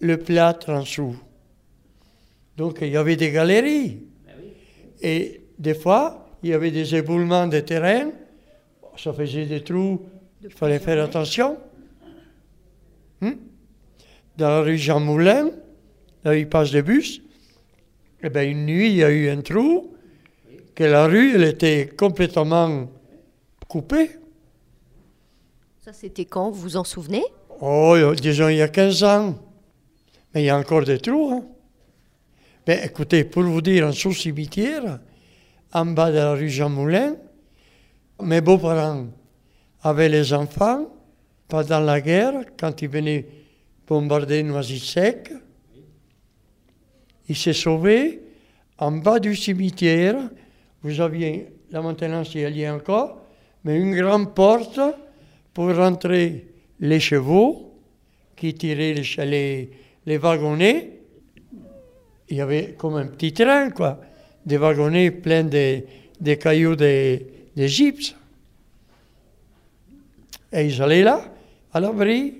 le 0.00 0.18
plâtre 0.18 0.68
en 0.68 0.80
dessous, 0.80 1.16
donc 2.56 2.78
il 2.80 2.88
y 2.88 2.96
avait 2.96 3.16
des 3.16 3.30
galeries. 3.30 3.98
Et 5.02 5.42
des 5.58 5.74
fois, 5.74 6.30
il 6.42 6.50
y 6.50 6.54
avait 6.54 6.70
des 6.70 6.94
éboulements 6.94 7.46
de 7.46 7.60
terrain. 7.60 8.10
Ça 8.96 9.12
faisait 9.12 9.44
des 9.44 9.62
trous. 9.62 10.00
Il 10.42 10.50
fallait 10.50 10.78
faire 10.78 11.02
attention. 11.04 11.58
Hmm? 13.20 13.32
Dans 14.36 14.48
la 14.48 14.60
rue 14.62 14.78
Jean 14.78 15.00
Moulin, 15.00 15.50
là 16.24 16.30
où 16.32 16.34
il 16.34 16.48
passe 16.48 16.70
des 16.70 16.82
bus, 16.82 17.22
eh 18.22 18.30
bien, 18.30 18.44
une 18.44 18.64
nuit, 18.64 18.88
il 18.88 18.96
y 18.96 19.04
a 19.04 19.10
eu 19.10 19.28
un 19.28 19.40
trou, 19.40 19.94
que 20.74 20.84
la 20.84 21.06
rue, 21.06 21.34
elle 21.34 21.44
était 21.44 21.88
complètement 21.88 22.88
coupée. 23.68 24.10
Ça, 25.80 25.92
c'était 25.92 26.24
quand? 26.24 26.50
Vous 26.50 26.60
vous 26.60 26.76
en 26.76 26.84
souvenez? 26.84 27.24
Oh, 27.60 27.96
disons, 28.14 28.48
il 28.48 28.56
y 28.56 28.62
a 28.62 28.68
15 28.68 29.04
ans. 29.04 29.38
Mais 30.34 30.42
il 30.42 30.46
y 30.46 30.50
a 30.50 30.58
encore 30.58 30.84
des 30.84 30.98
trous. 30.98 31.30
Hein. 31.32 31.44
Ben, 32.66 32.80
écoutez, 32.82 33.22
pour 33.22 33.44
vous 33.44 33.60
dire, 33.60 33.86
en 33.86 33.92
sous-cimetière, 33.92 34.98
en 35.72 35.86
bas 35.86 36.10
de 36.10 36.16
la 36.16 36.32
rue 36.32 36.48
Jean 36.48 36.68
Moulin, 36.68 37.14
mes 38.20 38.40
beaux-parents 38.40 39.06
avaient 39.82 40.08
les 40.08 40.32
enfants 40.32 40.92
pendant 41.46 41.78
la 41.78 42.00
guerre, 42.00 42.44
quand 42.58 42.82
ils 42.82 42.88
venaient 42.88 43.24
bombarder 43.86 44.42
Noisy-Sec. 44.42 45.32
Ils 47.28 47.36
s'est 47.36 47.52
sauvés 47.52 48.20
en 48.78 48.90
bas 48.90 49.20
du 49.20 49.36
cimetière. 49.36 50.16
Vous 50.82 51.00
aviez, 51.00 51.46
là 51.70 51.80
maintenant, 51.82 52.24
il 52.34 52.56
y 52.56 52.66
a 52.66 52.74
encore, 52.74 53.22
mais 53.62 53.78
une 53.78 53.94
grande 53.94 54.34
porte 54.34 54.80
pour 55.54 55.72
rentrer 55.72 56.48
les 56.80 56.98
chevaux 56.98 57.78
qui 58.34 58.54
tiraient 58.54 58.94
les, 58.94 59.24
les, 59.24 59.70
les 60.04 60.18
wagonnets. 60.18 60.95
Il 62.28 62.36
y 62.36 62.40
avait 62.40 62.74
comme 62.76 62.96
un 62.96 63.06
petit 63.06 63.32
train, 63.32 63.70
quoi. 63.70 64.00
Des 64.44 64.56
wagonnets 64.56 65.10
pleins 65.10 65.44
de, 65.44 66.34
cailloux 66.34 66.76
de, 66.76 67.20
de 67.56 67.66
gypse. 67.66 68.14
Et 70.52 70.66
ils 70.66 70.82
allaient 70.82 71.02
là, 71.02 71.20
à 71.72 71.80
l'abri. 71.80 72.34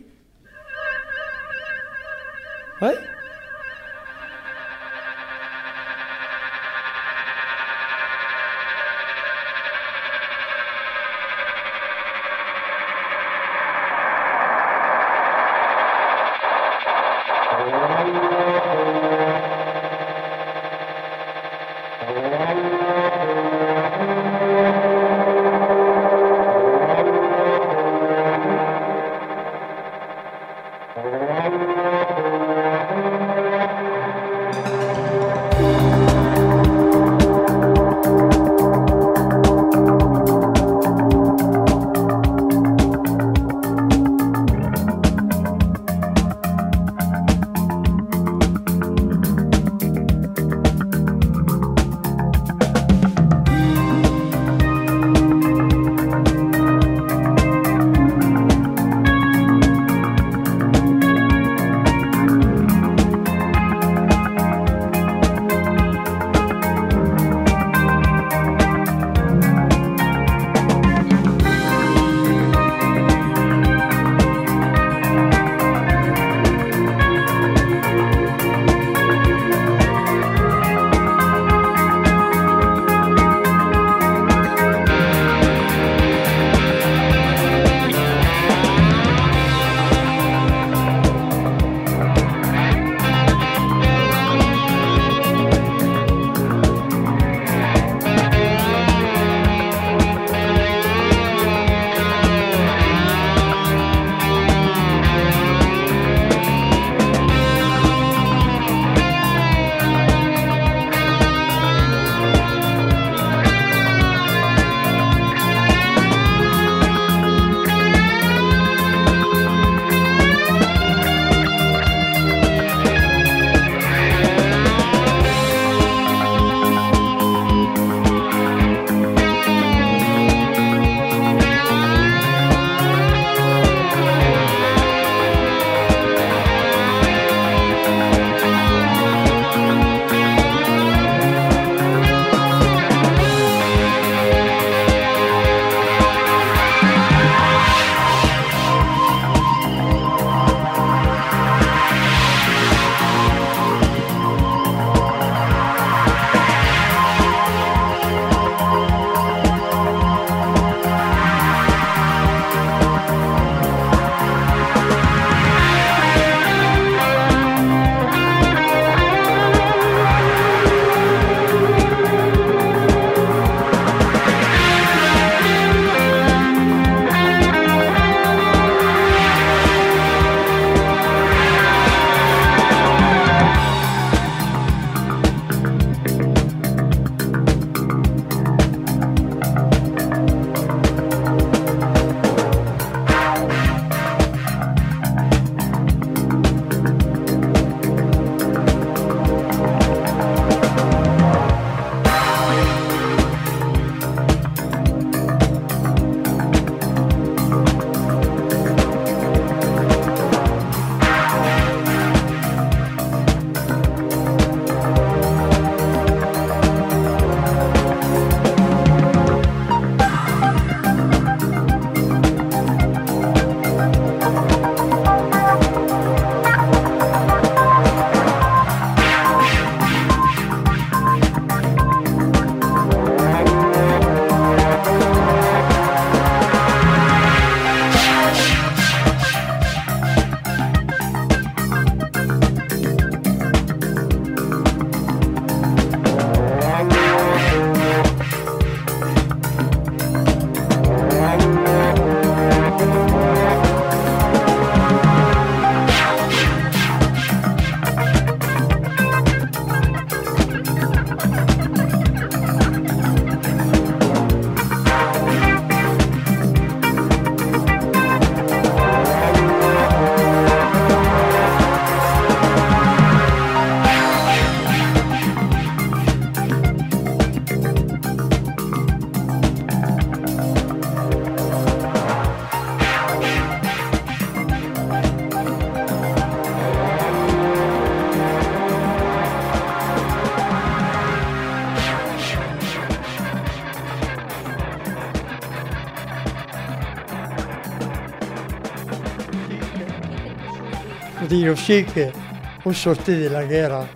Aussi 301.49 301.85
qu'on 301.85 302.73
sortait 302.73 303.23
de 303.25 303.29
la 303.29 303.45
guerre. 303.47 303.87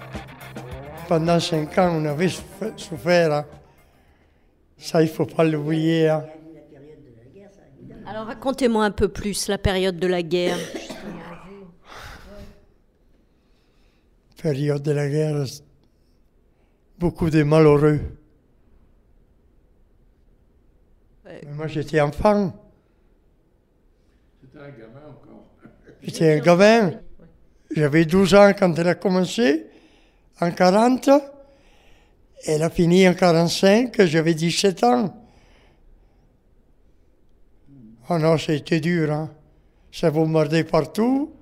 Pendant 1.08 1.40
cinq 1.40 1.76
ans, 1.78 1.90
on 2.00 2.04
avait 2.04 2.28
souff- 2.28 2.76
souffert. 2.76 3.44
Ça, 4.76 5.02
il 5.02 5.06
ne 5.06 5.10
faut 5.12 5.26
pas 5.26 5.44
l'oublier. 5.44 6.08
Alors 8.06 8.26
racontez-moi 8.26 8.84
un 8.84 8.90
peu 8.90 9.08
plus 9.08 9.48
la 9.48 9.58
période 9.58 9.98
de 9.98 10.06
la 10.06 10.22
guerre. 10.22 10.56
Période 14.42 14.82
de 14.82 14.92
la 14.92 15.08
guerre, 15.08 15.44
beaucoup 16.98 17.28
de 17.28 17.42
malheureux. 17.42 18.00
Ouais. 21.26 21.40
Mais 21.44 21.52
moi, 21.52 21.66
j'étais 21.66 22.00
enfant. 22.00 22.52
C'était 24.40 24.58
un 24.64 24.70
gamin 24.70 25.06
encore. 25.08 25.44
J'étais 26.00 26.32
un 26.32 26.38
gamin. 26.38 27.00
J'avais 27.74 28.04
12 28.04 28.34
ans 28.34 28.52
quand 28.58 28.76
elle 28.78 28.88
a 28.88 28.94
commencé, 28.96 29.66
en 30.40 30.50
40. 30.50 31.10
Elle 32.46 32.62
a 32.62 32.70
fini 32.70 33.06
en 33.08 33.14
45, 33.14 34.06
j'avais 34.06 34.34
17 34.34 34.84
ans. 34.84 35.14
Oh 38.08 38.18
non, 38.18 38.38
c'était 38.38 38.80
dur, 38.80 39.12
hein. 39.12 39.30
Ça 39.92 40.10
vous 40.10 40.26
partout. 40.64 41.32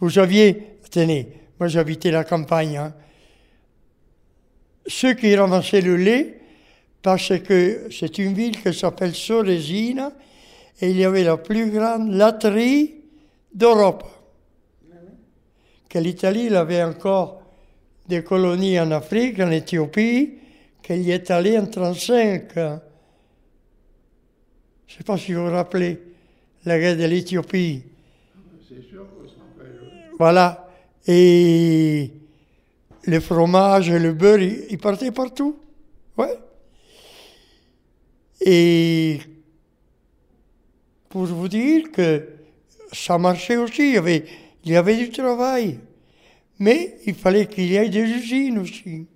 Vous 0.00 0.18
aviez, 0.18 0.78
tenez, 0.90 1.28
moi 1.58 1.68
j'habitais 1.68 2.10
la 2.10 2.24
campagne, 2.24 2.76
hein. 2.76 2.94
Ceux 4.86 5.12
qui 5.14 5.36
ramassaient 5.36 5.82
le 5.82 5.96
lait, 5.96 6.40
parce 7.02 7.38
que 7.40 7.88
c'est 7.90 8.16
une 8.18 8.32
ville 8.32 8.62
qui 8.62 8.72
s'appelle 8.72 9.14
Sorésine, 9.14 10.12
et 10.80 10.90
il 10.90 10.96
y 10.96 11.04
avait 11.04 11.24
la 11.24 11.36
plus 11.36 11.70
grande 11.70 12.12
laterie 12.12 12.94
d'Europe. 13.52 14.17
Que 15.88 15.98
l'Italie 15.98 16.54
avait 16.54 16.82
encore 16.82 17.42
des 18.08 18.22
colonies 18.22 18.78
en 18.78 18.90
Afrique, 18.90 19.40
en 19.40 19.50
Éthiopie, 19.50 20.34
qu'elle 20.82 21.00
y 21.02 21.10
est 21.10 21.30
allée 21.30 21.58
en 21.58 21.62
1935. 21.62 22.52
Je 22.54 22.60
ne 24.94 24.98
sais 24.98 25.04
pas 25.04 25.18
si 25.18 25.34
vous 25.34 25.46
vous 25.46 25.52
rappelez 25.52 26.00
la 26.64 26.78
guerre 26.78 26.96
de 26.96 27.04
l'Éthiopie. 27.04 27.82
C'est 28.68 28.88
sûr 28.88 29.06
qu'on 29.08 29.28
s'en 29.28 29.34
rappelle. 29.56 29.80
Voilà. 30.18 30.68
Et 31.06 32.10
le 33.04 33.20
fromage 33.20 33.90
et 33.90 33.98
le 33.98 34.12
beurre, 34.12 34.40
ils 34.40 34.64
ils 34.70 34.78
partaient 34.78 35.12
partout. 35.12 35.58
Ouais. 36.16 36.38
Et 38.40 39.20
pour 41.08 41.24
vous 41.24 41.48
dire 41.48 41.90
que 41.92 42.28
ça 42.92 43.18
marchait 43.18 43.56
aussi, 43.56 43.88
il 43.88 43.94
y 43.94 43.96
avait, 43.96 44.24
il 44.68 44.72
y 44.72 44.76
avait 44.76 44.96
du 44.98 45.08
travail. 45.10 45.80
Mais 46.58 46.98
il 47.06 47.14
fallait 47.14 47.46
qu'il 47.46 47.64
y 47.64 47.76
ait 47.76 47.88
des 47.88 48.00
usines 48.02 48.58
aussi. 48.58 49.06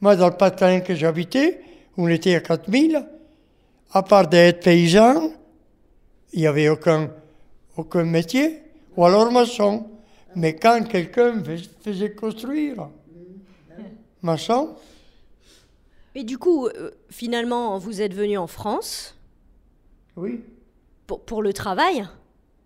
Moi, 0.00 0.16
dans 0.16 0.28
le 0.30 0.36
patin 0.36 0.80
que 0.80 0.94
j'habitais, 0.94 1.60
on 1.98 2.08
était 2.08 2.34
à 2.34 2.40
4000, 2.40 3.06
à 3.92 4.02
part 4.02 4.28
d'être 4.28 4.64
paysan, 4.64 5.30
il 6.32 6.40
n'y 6.40 6.46
avait 6.46 6.68
aucun, 6.70 7.10
aucun 7.76 8.04
métier, 8.04 8.62
ou 8.96 9.04
alors 9.04 9.30
maçon. 9.30 9.86
Mais 10.34 10.56
quand 10.56 10.82
quelqu'un 10.88 11.42
fais- 11.44 11.58
faisait 11.82 12.12
construire, 12.14 12.88
maçon, 14.22 14.74
Et 16.14 16.24
du 16.24 16.38
coup, 16.38 16.66
euh, 16.68 16.92
finalement, 17.10 17.76
vous 17.78 18.00
êtes 18.00 18.14
venu 18.14 18.38
en 18.38 18.46
France 18.46 19.14
oui, 20.16 20.40
pour, 21.08 21.20
pour 21.20 21.42
le 21.42 21.52
travail? 21.52 22.06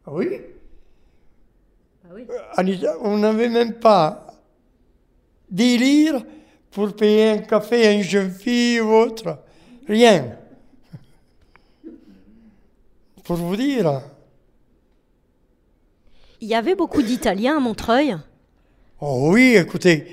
Oui, 0.07 0.29
Ah 2.11 2.63
oui. 2.63 2.81
on 3.03 3.19
n'avait 3.19 3.49
même 3.49 3.75
pas 3.75 4.27
10 5.51 5.79
livres 5.79 6.23
pour 6.71 6.95
payer 6.95 7.31
un 7.31 7.39
café 7.39 7.87
à 7.87 7.93
une 7.93 8.03
jeune 8.03 8.31
fille 8.31 8.81
ou 8.81 8.93
autre. 8.93 9.39
Rien. 9.87 10.37
Pour 13.25 13.37
vous 13.37 13.57
dire. 13.57 14.03
Il 16.41 16.49
y 16.49 16.55
avait 16.55 16.75
beaucoup 16.75 17.03
d'Italiens 17.03 17.57
à 17.57 17.61
Montreuil 17.61 18.17
Oh 19.01 19.29
oui, 19.33 19.55
écoutez, 19.57 20.07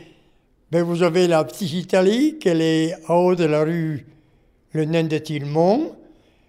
ben 0.72 0.84
vous 0.84 1.02
avez 1.04 1.28
la 1.28 1.44
petite 1.44 1.72
Italie, 1.74 2.38
qu'elle 2.40 2.62
est 2.62 2.94
en 3.10 3.16
haut 3.16 3.36
de 3.36 3.46
la 3.46 3.64
rue 3.64 4.06
Le 4.74 4.86
Nain 4.86 5.04
de 5.06 5.18
Tillemont. 5.18 5.96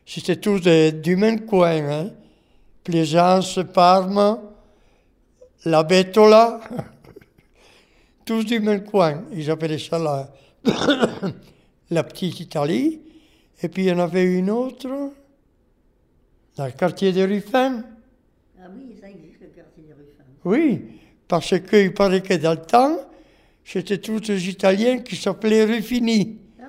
C'était 0.05 0.36
tous 0.36 0.61
de- 0.61 0.90
du 0.90 1.16
même 1.16 1.47
coin. 1.47 1.70
Hein. 1.90 2.11
Plaisance, 2.84 3.59
Parme, 3.72 4.38
la 5.66 5.82
Bettola, 5.82 6.60
tous 8.24 8.44
du 8.44 8.60
même 8.60 8.84
coin. 8.84 9.24
Ils 9.32 9.50
appelaient 9.50 9.80
ça 9.80 9.98
la, 9.98 10.32
la 11.90 12.04
petite 12.04 12.38
Italie. 12.38 13.00
Et 13.60 13.68
puis 13.68 13.84
il 13.84 13.88
y 13.88 13.92
en 13.92 13.98
avait 13.98 14.24
une 14.24 14.48
autre 14.48 14.88
dans 16.56 16.66
le 16.66 16.70
quartier 16.70 17.12
de 17.12 17.22
Ruffin. 17.22 17.82
Ah 18.60 18.66
oui, 18.72 18.96
ça 19.00 19.08
existe, 19.08 19.40
le 19.40 19.48
quartier 19.48 19.82
des 19.82 19.92
Ruffins. 19.92 20.24
Oui, 20.44 20.82
parce 21.26 21.58
qu'il 21.58 21.92
paraît 21.92 22.22
que 22.22 22.34
dans 22.34 22.52
le 22.52 22.62
temps, 22.62 22.98
c'était 23.64 23.98
tous 23.98 24.28
les 24.28 24.48
Italiens 24.48 25.00
qui 25.00 25.16
s'appelaient 25.16 25.64
Ruffini. 25.64 26.38
Ah, 26.60 26.66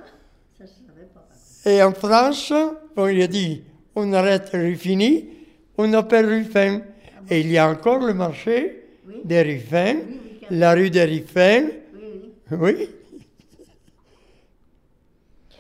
ça 0.58 0.66
je 0.66 0.88
savais 0.88 1.08
pas. 1.14 1.70
Et 1.70 1.84
en 1.84 1.94
France, 1.94 2.52
on 2.96 3.08
il 3.08 3.22
a 3.22 3.28
dit, 3.28 3.62
on 3.94 4.12
arrête 4.14 4.50
Ruffini, 4.54 5.30
on 5.78 5.94
appelle 5.94 6.26
Ruffin. 6.26 6.82
Et 7.30 7.42
il 7.42 7.52
y 7.52 7.60
a 7.60 7.70
encore 7.70 8.00
le 8.00 8.16
marché 8.16 8.87
des 9.24 9.42
Ruffins, 9.42 9.98
la 10.50 10.74
rue 10.74 10.90
des 10.90 11.04
Ruffins. 11.06 11.68
Oui. 12.52 12.90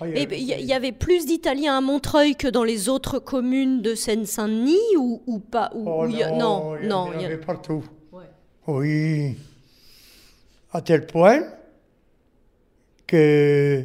Il 0.02 0.08
y 0.10 0.28
Mais 0.28 0.40
il 0.40 0.66
y, 0.66 0.74
avait 0.74 0.92
plus 0.92 1.26
d'Italiens 1.26 1.78
à 1.78 1.82
Montreuil 1.82 2.36
que 2.36 2.48
dans 2.48 2.64
les 2.64 2.88
autres 2.88 3.18
communes 3.20 3.82
de 3.82 3.96
Seine-Saint-Denis 3.96 4.96
ou, 4.98 5.22
ou 5.26 5.40
pas 5.40 5.72
ou- 5.74 5.84
Oh 5.90 6.04
ou 6.06 6.10
il 6.10 6.18
y 6.18 6.24
a- 6.24 6.32
non, 6.32 6.76
il 6.78 6.86
y 6.86 6.88
non, 6.88 6.96
en 6.98 7.14
il 7.14 7.22
y 7.22 7.24
a- 7.24 7.28
avait 7.28 7.38
partout. 7.38 7.84
Ouais. 8.12 8.24
Oui. 8.68 9.36
À 10.72 10.82
tel 10.82 11.06
point 11.08 11.42
que 13.08 13.84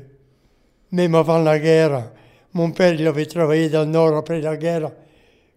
même 0.90 1.14
avant 1.14 1.38
la 1.38 1.58
guerre, 1.58 2.10
mon 2.52 2.70
père 2.72 2.92
il 2.92 3.06
avait 3.06 3.24
travaillé 3.26 3.68
dans 3.70 3.84
le 3.84 3.90
Nord 3.92 4.14
après 4.16 4.40
la 4.42 4.56
guerre 4.56 4.90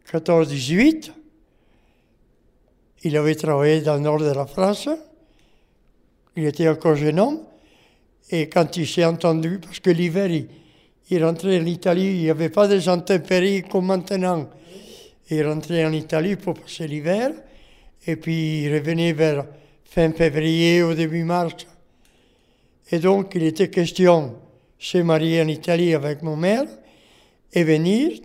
14-18. 0.09 1.11
Il 3.05 3.15
avait 3.17 3.35
travaillé 3.35 3.81
dans 3.81 3.97
le 3.97 3.99
nord 3.99 4.17
de 4.17 4.31
la 4.31 4.47
France. 4.47 4.89
Il 6.35 6.43
était 6.43 6.67
encore 6.67 6.95
jeune 6.95 7.19
homme. 7.19 7.39
Et 8.31 8.49
quand 8.49 8.75
il 8.77 8.87
s'est 8.87 9.05
entendu, 9.05 9.59
parce 9.59 9.79
que 9.79 9.91
l'hiver, 9.91 10.27
il, 11.11 11.23
rentrait 11.23 11.59
en 11.59 11.65
Italie, 11.67 12.15
il 12.15 12.21
n'y 12.23 12.31
avait 12.31 12.49
pas 12.49 12.67
des 12.67 12.89
intempéries 12.89 13.61
comme 13.61 13.85
maintenant. 13.85 14.49
Il 15.29 15.45
rentrait 15.45 15.85
en 15.85 15.93
Italie 15.93 16.35
pour 16.35 16.55
passer 16.55 16.87
l'hiver. 16.87 17.29
Et 18.07 18.15
puis 18.15 18.63
il 18.63 18.73
revenait 18.73 19.13
vers 19.13 19.45
fin 19.83 20.11
février 20.11 20.81
ou 20.81 20.95
début 20.95 21.23
mars. 21.23 21.67
Et 22.89 22.97
donc 22.97 23.33
il 23.35 23.43
était 23.43 23.69
question 23.69 24.29
de 24.29 24.33
se 24.79 24.97
marier 24.97 25.43
en 25.43 25.47
Italie 25.47 25.93
avec 25.93 26.23
mon 26.23 26.35
mère 26.35 26.65
et 27.53 27.63
venir 27.63 28.19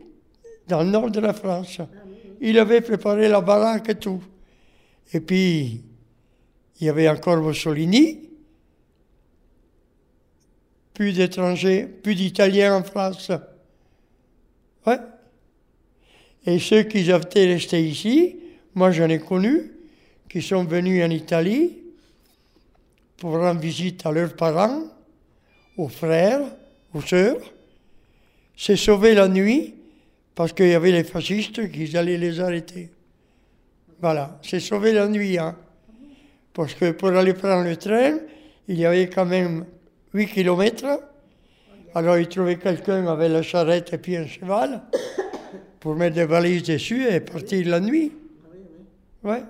dans 0.68 0.82
le 0.82 0.88
nord 0.88 1.10
de 1.10 1.20
la 1.20 1.34
France. 1.34 1.82
Il 2.40 2.58
avait 2.58 2.80
préparé 2.80 3.28
la 3.28 3.42
baraque 3.42 3.90
et 3.90 3.94
tout. 3.96 4.22
Et 5.12 5.20
puis 5.20 5.82
il 6.80 6.86
y 6.86 6.88
avait 6.88 7.08
encore 7.08 7.36
Mussolini. 7.36 8.28
Plus 10.94 11.12
d'étrangers, 11.12 11.86
plus 11.86 12.14
d'Italiens 12.14 12.76
en 12.76 12.82
France. 12.82 13.30
Ouais. 14.86 14.98
Et 16.46 16.58
ceux 16.58 16.82
qui 16.84 17.10
étaient 17.10 17.46
restés 17.46 17.86
ici, 17.86 18.36
moi 18.74 18.90
j'en 18.90 19.08
ai 19.08 19.18
connu, 19.18 19.72
qui 20.28 20.42
sont 20.42 20.64
venus 20.64 21.04
en 21.04 21.10
Italie 21.10 21.78
pour 23.16 23.32
rendre 23.32 23.60
visite 23.60 24.04
à 24.06 24.12
leurs 24.12 24.34
parents, 24.34 24.84
aux 25.76 25.88
frères, 25.88 26.42
aux 26.94 27.02
sœurs, 27.02 27.52
s'est 28.56 28.76
sauvé 28.76 29.14
la 29.14 29.28
nuit 29.28 29.74
parce 30.34 30.52
qu'il 30.52 30.68
y 30.68 30.74
avait 30.74 30.92
les 30.92 31.04
fascistes 31.04 31.70
qui 31.70 31.96
allaient 31.96 32.16
les 32.16 32.40
arrêter. 32.40 32.90
Voilà, 34.00 34.38
c'est 34.42 34.60
sauvé 34.60 34.92
la 34.92 35.08
nuit. 35.08 35.38
Hein. 35.38 35.56
Parce 36.54 36.74
que 36.74 36.92
pour 36.92 37.10
aller 37.10 37.34
prendre 37.34 37.64
le 37.64 37.76
train, 37.76 38.18
il 38.68 38.78
y 38.78 38.86
avait 38.86 39.08
quand 39.08 39.26
même 39.26 39.66
8 40.14 40.26
kilomètres. 40.26 41.00
Alors 41.94 42.18
il 42.18 42.28
trouvait 42.28 42.56
quelqu'un 42.56 43.06
avec 43.06 43.30
la 43.30 43.42
charrette 43.42 43.92
et 43.92 43.98
puis 43.98 44.16
un 44.16 44.26
cheval 44.26 44.82
pour 45.80 45.96
mettre 45.96 46.16
des 46.16 46.24
valises 46.24 46.62
dessus 46.62 47.06
et 47.06 47.20
partir 47.20 47.66
la 47.68 47.80
nuit. 47.80 48.12
Ouais. 49.22 49.42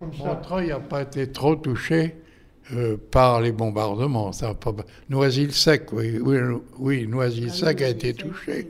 Montreuil 0.00 0.68
n'a 0.68 0.80
pas 0.80 1.02
été 1.02 1.30
trop 1.32 1.56
touché 1.56 2.14
euh, 2.72 2.96
par 3.10 3.40
les 3.40 3.52
bombardements. 3.52 4.32
Ça 4.32 4.50
a 4.50 4.54
pas... 4.54 4.74
Noisy-le-Sec, 5.08 5.92
oui, 5.92 6.18
oui, 6.18 6.38
oui 6.78 7.06
Noisy-le-Sec 7.06 7.82
a 7.82 7.88
été 7.88 8.14
touché, 8.14 8.68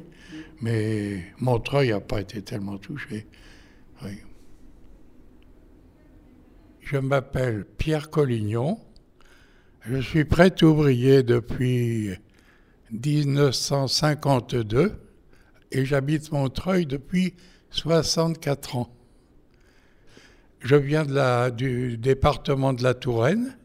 mais 0.60 1.22
Montreuil 1.38 1.90
n'a 1.90 2.00
pas 2.00 2.20
été 2.20 2.42
tellement 2.42 2.78
touché. 2.78 3.26
Je 6.86 6.96
m'appelle 6.98 7.64
Pierre 7.78 8.10
Collignon. 8.10 8.78
Je 9.86 10.00
suis 10.00 10.24
prêtre 10.24 10.64
ouvrier 10.64 11.24
depuis 11.24 12.10
1952 12.92 14.92
et 15.72 15.84
j'habite 15.84 16.30
Montreuil 16.30 16.86
depuis 16.86 17.34
64 17.70 18.76
ans. 18.76 18.94
Je 20.60 20.76
viens 20.76 21.04
du 21.50 21.98
département 21.98 22.72
de 22.72 22.84
la 22.84 22.94
Touraine. 22.94 23.56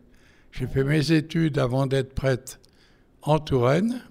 J'ai 0.51 0.65
fait 0.65 0.83
mes 0.83 1.11
études 1.11 1.59
avant 1.59 1.85
d'être 1.85 2.15
prêtre 2.15 2.59
en 3.21 3.37
Touraine 3.37 4.01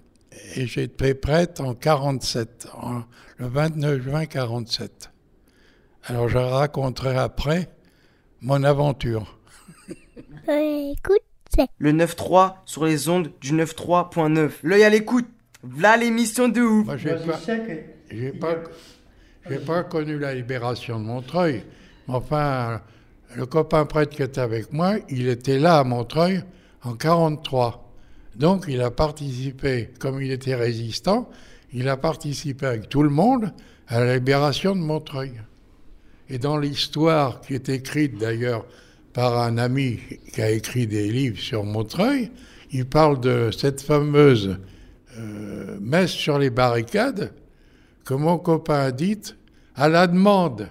et 0.55 0.69
j'ai 0.69 0.85
été 0.85 1.15
prêtre 1.15 1.63
en 1.63 1.75
47, 1.75 2.69
en- 2.81 3.03
le 3.39 3.49
29 3.49 4.03
juin 4.03 4.27
47. 4.27 5.11
Alors 6.05 6.29
je 6.29 6.39
raconterai 6.39 7.17
après 7.17 7.71
mon 8.43 8.63
aventure. 8.65 9.39
Écoute, 10.49 11.23
c'est. 11.55 11.69
Le 11.79 11.93
9-3 11.93 12.55
sur 12.65 12.85
les 12.85 13.09
ondes 13.09 13.31
du 13.41 13.53
9-3.9. 13.53 14.51
L'œil 14.63 14.85
à 14.85 14.91
l'écoute. 14.91 15.27
V'là 15.63 15.97
l'émission 15.99 16.49
de 16.49 16.63
ouf. 16.63 16.87
Moi, 16.87 16.97
j'ai 16.97 17.11
pas, 17.17 17.39
j'ai 18.11 18.33
pas, 18.33 18.57
j'ai 19.49 19.59
pas 19.59 19.83
connu 19.85 20.19
la 20.19 20.35
libération 20.35 20.99
de 20.99 21.05
Montreuil. 21.05 21.65
Mais 22.09 22.15
enfin, 22.15 22.81
le 23.37 23.45
copain 23.45 23.85
prêtre 23.85 24.17
qui 24.17 24.23
était 24.23 24.41
avec 24.41 24.73
moi, 24.73 24.95
il 25.11 25.29
était 25.29 25.59
là 25.59 25.79
à 25.79 25.85
Montreuil 25.85 26.43
en 26.83 26.95
43. 26.95 27.93
Donc, 28.37 28.65
il 28.69 28.81
a 28.81 28.91
participé, 28.91 29.91
comme 29.99 30.23
il 30.23 30.33
était 30.33 30.55
résistant, 30.55 31.29
il 31.75 31.89
a 31.91 31.99
participé 31.99 32.65
avec 32.65 32.89
tout 32.89 33.03
le 33.03 33.11
monde 33.11 33.53
à 33.87 34.03
la 34.03 34.15
libération 34.15 34.75
de 34.75 34.81
Montreuil. 34.81 35.33
Et 36.31 36.39
dans 36.39 36.59
l'histoire 36.59 37.41
qui 37.41 37.55
est 37.55 37.69
écrite 37.69 38.17
d'ailleurs 38.17 38.65
par 39.13 39.39
un 39.39 39.59
ami 39.59 39.99
qui 40.33 40.41
a 40.41 40.51
écrit 40.51 40.87
des 40.87 41.11
livres 41.11 41.41
sur 41.41 41.65
Montreuil, 41.65 42.31
il 42.71 42.87
parle 42.87 43.21
de 43.21 43.51
cette 43.51 43.81
fameuse 43.81 44.57
euh, 45.19 45.77
messe 45.81 46.13
sur 46.13 46.39
les 46.39 46.51
barricades 46.51 47.33
que 48.05 48.15
mon 48.15 48.39
copain 48.39 48.79
a 48.79 48.93
dite 48.93 49.37
à 49.75 49.89
la 49.89 50.07
demande 50.07 50.69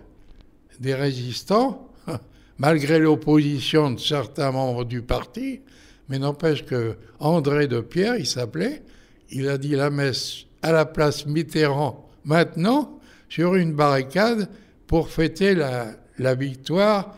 des 0.80 0.95
résistants, 0.95 1.89
malgré 2.57 2.99
l'opposition 2.99 3.91
de 3.91 3.99
certains 3.99 4.51
membres 4.51 4.86
du 4.86 5.01
parti, 5.01 5.60
mais 6.07 6.20
n'empêche 6.20 6.66
que 6.66 6.95
André 7.20 7.68
de 7.68 7.82
Pierre, 7.82 8.16
il 8.16 8.26
s'appelait, 8.26 8.82
il 9.30 9.49
a 9.49 9.57
dit 9.57 9.76
la 9.76 9.89
messe 9.89 10.45
à 10.62 10.72
la 10.72 10.86
place 10.86 11.26
Mitterrand 11.26 12.10
maintenant 12.24 12.97
sur 13.28 13.55
une 13.55 13.74
barricade 13.74 14.49
pour 14.89 15.09
fêter 15.09 15.53
la, 15.53 15.91
la 16.17 16.33
victoire, 16.33 17.15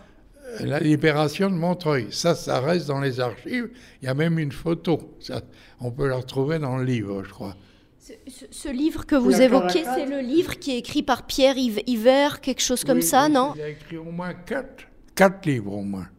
euh, 0.59 0.65
la 0.65 0.79
libération 0.81 1.49
de 1.49 1.55
Montreuil. 1.55 2.07
Ça, 2.11 2.35
ça 2.35 2.59
reste 2.59 2.85
dans 2.87 2.99
les 2.99 3.21
archives. 3.21 3.69
Il 4.01 4.05
y 4.05 4.09
a 4.09 4.13
même 4.13 4.37
une 4.39 4.51
photo. 4.51 5.15
Ça, 5.21 5.41
on 5.79 5.89
peut 5.89 6.09
la 6.09 6.17
retrouver 6.17 6.59
dans 6.59 6.75
le 6.77 6.83
livre, 6.83 7.23
je 7.23 7.29
crois. 7.29 7.55
Ce, 7.97 8.11
ce 8.51 8.67
livre 8.67 9.05
que 9.05 9.15
vous 9.15 9.29
La 9.29 9.43
évoquez, 9.43 9.85
c'est 9.95 10.05
le 10.05 10.19
livre 10.19 10.59
qui 10.59 10.71
est 10.71 10.79
écrit 10.79 11.01
par 11.01 11.25
Pierre 11.25 11.55
Hiv- 11.55 11.83
Hiver, 11.87 12.41
quelque 12.41 12.61
chose 12.61 12.83
comme 12.83 12.97
Oui, 12.97 13.03
ça, 13.03 13.29
non? 13.29 13.53
Il 13.55 13.61
a 13.61 13.69
écrit 13.69 13.95
au 13.95 14.11
moins 14.11 14.33
quatre, 14.33 14.83
quatre 15.15 15.45
livres 15.45 15.71
au 15.71 15.83
moins. 15.83 16.09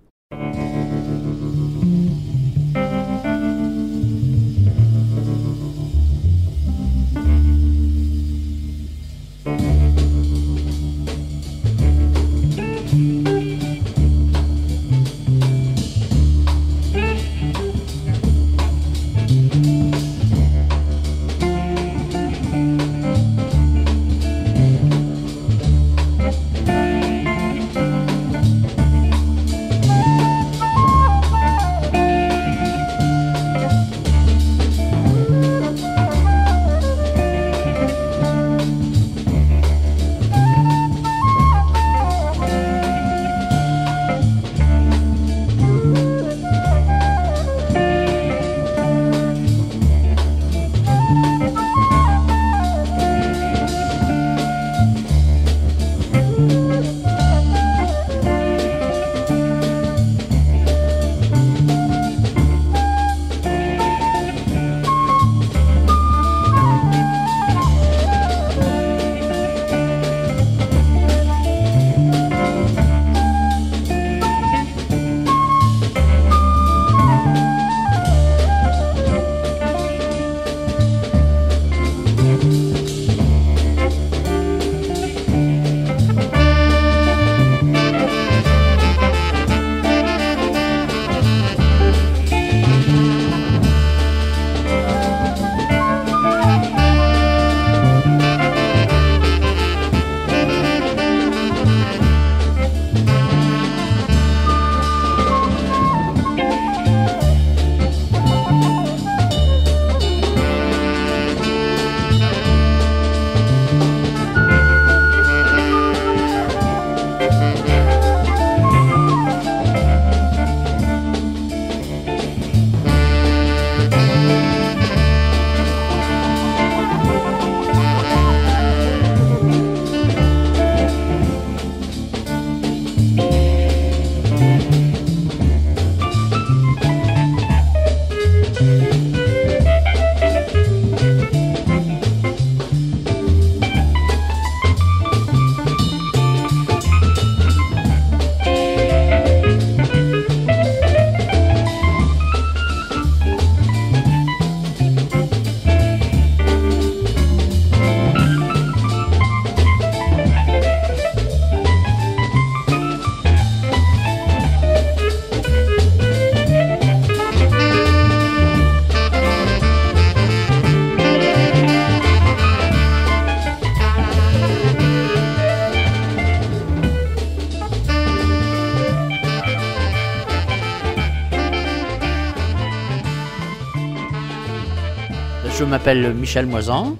M'appelle 185.73 186.13
Michel 186.13 186.45
Moisan. 186.45 186.99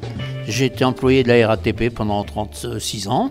J'ai 0.49 0.65
été 0.65 0.83
employé 0.83 1.23
de 1.23 1.29
la 1.29 1.47
RATP 1.47 1.91
pendant 1.95 2.25
36 2.25 3.07
ans. 3.09 3.31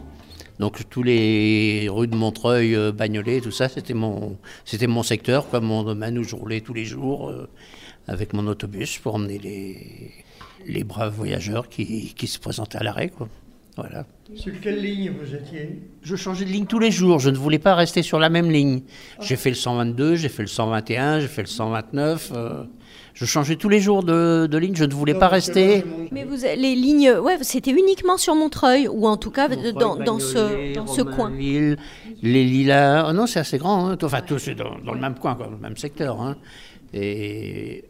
Donc 0.60 0.88
tous 0.88 1.02
les 1.02 1.88
rues 1.90 2.06
de 2.06 2.16
Montreuil, 2.16 2.76
euh, 2.76 2.92
Bagnolet, 2.92 3.42
tout 3.42 3.50
ça, 3.50 3.68
c'était 3.68 3.96
mon, 3.96 4.38
c'était 4.66 4.86
mon 4.86 5.02
secteur, 5.02 5.50
quoi, 5.50 5.60
mon 5.60 5.82
domaine 5.82 6.20
où 6.20 6.24
je 6.24 6.36
roulais 6.36 6.62
tous 6.62 6.76
les 6.76 6.86
jours 6.86 7.30
euh, 7.30 7.50
avec 8.08 8.34
mon 8.34 8.46
autobus 8.46 9.00
pour 9.00 9.16
emmener 9.16 9.40
les, 9.40 10.12
les 10.68 10.84
braves 10.84 11.16
voyageurs 11.16 11.70
qui, 11.70 12.14
qui 12.14 12.28
se 12.28 12.38
présentaient 12.38 12.78
à 12.78 12.84
l'arrêt. 12.84 13.10
Quoi. 13.10 13.28
Voilà. 13.78 14.06
Sur 14.36 14.54
quelle 14.62 14.80
ligne 14.80 15.12
vous 15.20 15.34
étiez? 15.34 15.80
Je 16.04 16.16
changeais 16.16 16.46
de 16.46 16.52
ligne 16.52 16.68
tous 16.68 16.78
les 16.78 16.92
jours, 16.92 17.18
je 17.18 17.32
ne 17.32 17.38
voulais 17.38 17.58
pas 17.58 17.74
rester 17.74 18.04
sur 18.04 18.20
la 18.20 18.30
même 18.30 18.52
ligne. 18.52 18.82
J'ai 19.22 19.38
fait 19.38 19.50
le 19.50 19.56
122, 19.56 20.18
j'ai 20.18 20.30
fait 20.30 20.44
le 20.44 20.48
121, 20.48 21.20
j'ai 21.20 21.28
fait 21.28 21.42
le 21.42 21.48
129. 21.48 22.32
euh, 22.36 22.64
je 23.14 23.26
changeais 23.26 23.56
tous 23.56 23.70
les 23.70 23.80
jours 23.80 24.04
de, 24.04 24.48
de 24.50 24.58
ligne, 24.58 24.76
je 24.76 24.86
ne 24.86 24.94
voulais 24.94 25.14
pas 25.14 25.28
rester. 25.28 25.84
Mais 26.12 26.24
vous, 26.24 26.38
les 26.44 26.76
lignes, 26.76 27.12
ouais, 27.12 27.38
c'était 27.42 27.72
uniquement 27.72 28.18
sur 28.18 28.36
Montreuil, 28.36 28.88
ou 28.88 29.08
en 29.08 29.18
tout 29.18 29.32
cas 29.32 29.48
dans, 29.48 29.96
dans 29.96 30.20
ce, 30.20 30.74
dans 30.74 30.88
ce 30.88 31.02
coin. 31.02 31.32
Les 31.32 31.78
Lilas. 32.46 33.08
Oh 33.10 33.14
non, 33.14 33.26
c'est 33.28 33.40
assez 33.40 33.58
grand. 33.58 33.90
hein. 33.90 33.98
Enfin, 34.02 34.22
tout 34.22 34.38
c'est 34.40 34.56
dans, 34.56 34.78
dans 34.86 34.94
le 34.94 35.00
même 35.00 35.16
coin, 35.16 35.36
quoi, 35.36 35.46
dans 35.48 35.52
le 35.54 35.58
même 35.58 35.78
secteur. 35.78 36.22
hein. 36.22 36.36
Et 36.94 37.86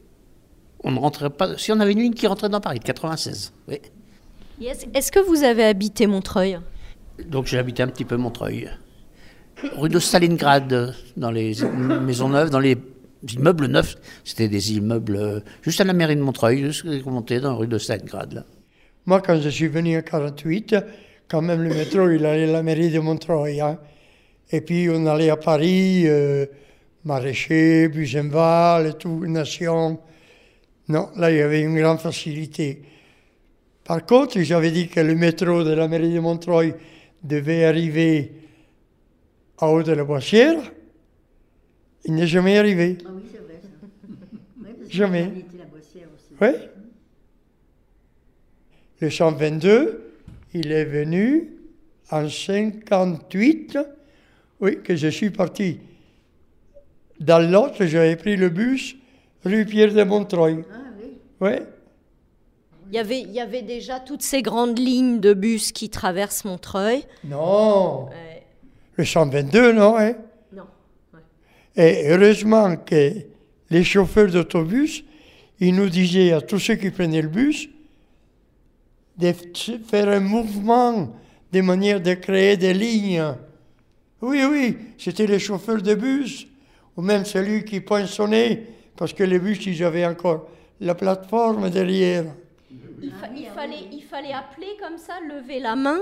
on 0.84 0.92
ne 0.92 1.00
rentrait 1.00 1.30
pas. 1.30 1.58
Si 1.58 1.72
on 1.72 1.80
avait 1.80 1.92
une 1.92 2.00
ligne 2.00 2.14
qui 2.14 2.28
rentrait 2.28 2.50
dans 2.50 2.62
Paris, 2.62 2.80
de 2.80 2.84
96. 2.84 3.54
Oui. 3.68 3.80
Est-ce 4.94 5.12
que 5.12 5.20
vous 5.20 5.44
avez 5.44 5.64
habité 5.64 6.08
Montreuil? 6.08 6.60
Donc 7.28 7.46
j'ai 7.48 7.58
habité 7.58 7.84
un 7.84 7.88
petit 7.88 8.06
peu 8.06 8.16
Montreuil. 8.18 8.70
Rue 9.76 9.90
de 9.90 10.00
Stalingrad, 10.00 10.96
dans 11.18 11.32
les 11.32 11.54
maisons 12.02 12.30
neuves, 12.30 12.50
dans 12.50 12.60
les 12.60 12.76
immeubles 13.30 13.68
neufs. 13.68 13.96
C'était 14.24 14.48
des 14.48 14.74
immeubles 14.74 15.16
euh, 15.16 15.40
juste 15.62 15.82
à 15.82 15.84
la 15.84 15.94
mairie 15.94 16.16
de 16.16 16.22
Montreuil, 16.22 16.64
juste 16.64 16.86
monté 17.06 17.40
dans 17.40 17.50
la 17.52 17.56
rue 17.56 17.68
de 17.68 17.78
Stalingrad. 17.78 18.46
Moi, 19.06 19.22
quand 19.22 19.40
je 19.40 19.50
suis 19.50 19.68
venu 19.68 19.98
en 19.98 20.02
48, 20.02 20.76
quand 21.28 21.42
même 21.42 21.64
le 21.64 21.70
métro, 21.70 22.10
il 22.10 22.26
allait 22.26 22.50
à 22.50 22.52
la 22.52 22.64
mairie 22.64 22.90
de 22.92 23.00
Montreuil. 23.00 23.62
hein. 23.62 23.80
Et 24.52 24.62
puis 24.62 24.90
on 24.90 25.06
allait 25.06 25.30
à 25.30 25.38
Paris, 25.38 26.04
euh, 26.06 26.46
Maraîcher, 27.06 27.88
Buzenval, 27.88 28.88
et 28.88 28.94
tout, 28.94 29.26
Nation. 29.26 30.00
Non, 30.90 31.10
là, 31.16 31.32
il 31.32 31.38
y 31.38 31.42
avait 31.42 31.62
une 31.62 31.80
grande 31.80 32.00
facilité. 32.00 32.82
Par 33.84 34.06
contre, 34.06 34.40
j'avais 34.42 34.72
dit 34.72 34.88
que 34.88 35.00
le 35.00 35.16
métro 35.16 35.64
de 35.64 35.72
la 35.72 35.88
mairie 35.88 36.14
de 36.14 36.20
Montreuil 36.20 36.74
devait 37.24 37.66
arriver 37.66 38.34
à 39.58 39.68
haut 39.70 39.84
de 39.84 39.92
la 39.94 40.04
Boissière. 40.04 40.60
Il 42.06 42.16
n'est 42.16 42.28
jamais 42.28 42.58
arrivé. 42.58 42.98
Ah 43.06 43.10
oui, 43.14 43.22
c'est 43.32 43.38
vrai 43.40 43.60
ça. 43.62 43.68
Oui, 44.60 44.68
parce 44.78 44.90
que 44.90 44.94
Jamais. 44.96 45.24
on 45.34 45.40
était 45.40 45.58
la 45.58 45.66
Boissière 45.66 46.08
aussi. 46.16 46.34
Oui. 46.42 46.68
Le 49.00 49.10
122, 49.10 50.14
il 50.54 50.72
est 50.72 50.86
venu 50.86 51.50
en 52.12 52.28
58, 52.30 53.78
oui, 54.60 54.80
que 54.84 54.96
je 54.96 55.08
suis 55.08 55.30
parti. 55.32 55.80
Dans 57.20 57.40
l'autre, 57.40 57.86
j'avais 57.86 58.16
pris 58.16 58.36
le 58.36 58.50
bus 58.50 58.96
rue 59.46 59.66
Pierre 59.66 59.94
de 59.94 60.04
Montreuil. 60.04 60.64
Ah 60.72 60.78
oui. 61.00 61.08
Oui. 61.40 61.52
il 62.90 62.96
y, 62.96 63.00
avait, 63.00 63.22
il 63.22 63.32
y 63.32 63.40
avait 63.40 63.62
déjà 63.64 64.00
toutes 64.00 64.22
ces 64.24 64.42
grandes 64.42 64.78
lignes 64.78 65.20
de 65.20 65.34
bus 65.34 65.72
qui 65.72 65.90
traversent 65.90 66.46
Montreuil. 66.46 67.04
Non. 67.24 68.06
Ouais. 68.10 68.44
Le 68.98 69.06
122, 69.06 69.72
non, 69.72 69.98
hein? 69.98 70.14
Et 71.76 72.10
heureusement 72.10 72.76
que 72.78 73.14
les 73.70 73.84
chauffeurs 73.84 74.30
d'autobus, 74.30 75.04
ils 75.60 75.74
nous 75.74 75.90
disaient 75.90 76.34
à 76.34 76.42
tous 76.42 76.60
ceux 76.60 76.76
qui 76.76 76.90
prenaient 76.92 77.22
le 77.22 77.30
bus 77.30 77.70
de 79.18 79.34
faire 79.88 80.10
un 80.10 80.20
mouvement 80.20 81.16
de 81.52 81.62
manière 81.62 82.02
de 82.02 82.14
créer 82.16 82.58
des 82.58 82.74
lignes. 82.74 83.24
Oui, 84.22 84.42
oui, 84.50 84.78
c'était 84.98 85.28
les 85.28 85.40
chauffeurs 85.40 85.82
de 85.82 85.94
bus, 85.96 86.48
ou 86.96 87.02
même 87.02 87.26
celui 87.26 87.64
qui 87.66 87.80
poinçonnait, 87.82 88.64
parce 88.96 89.14
que 89.14 89.24
les 89.24 89.40
bus, 89.40 89.66
ils 89.66 89.84
avaient 89.84 90.06
encore 90.06 90.48
la 90.80 90.96
plateforme 90.96 91.70
derrière. 91.70 92.26
Il, 93.02 93.12
fa- 93.12 93.30
il 93.36 93.46
fallait, 93.48 93.86
il 93.92 94.04
fallait 94.04 94.34
appeler 94.34 94.68
comme 94.82 94.98
ça, 94.98 95.14
lever 95.28 95.60
la 95.60 95.76
main. 95.76 96.00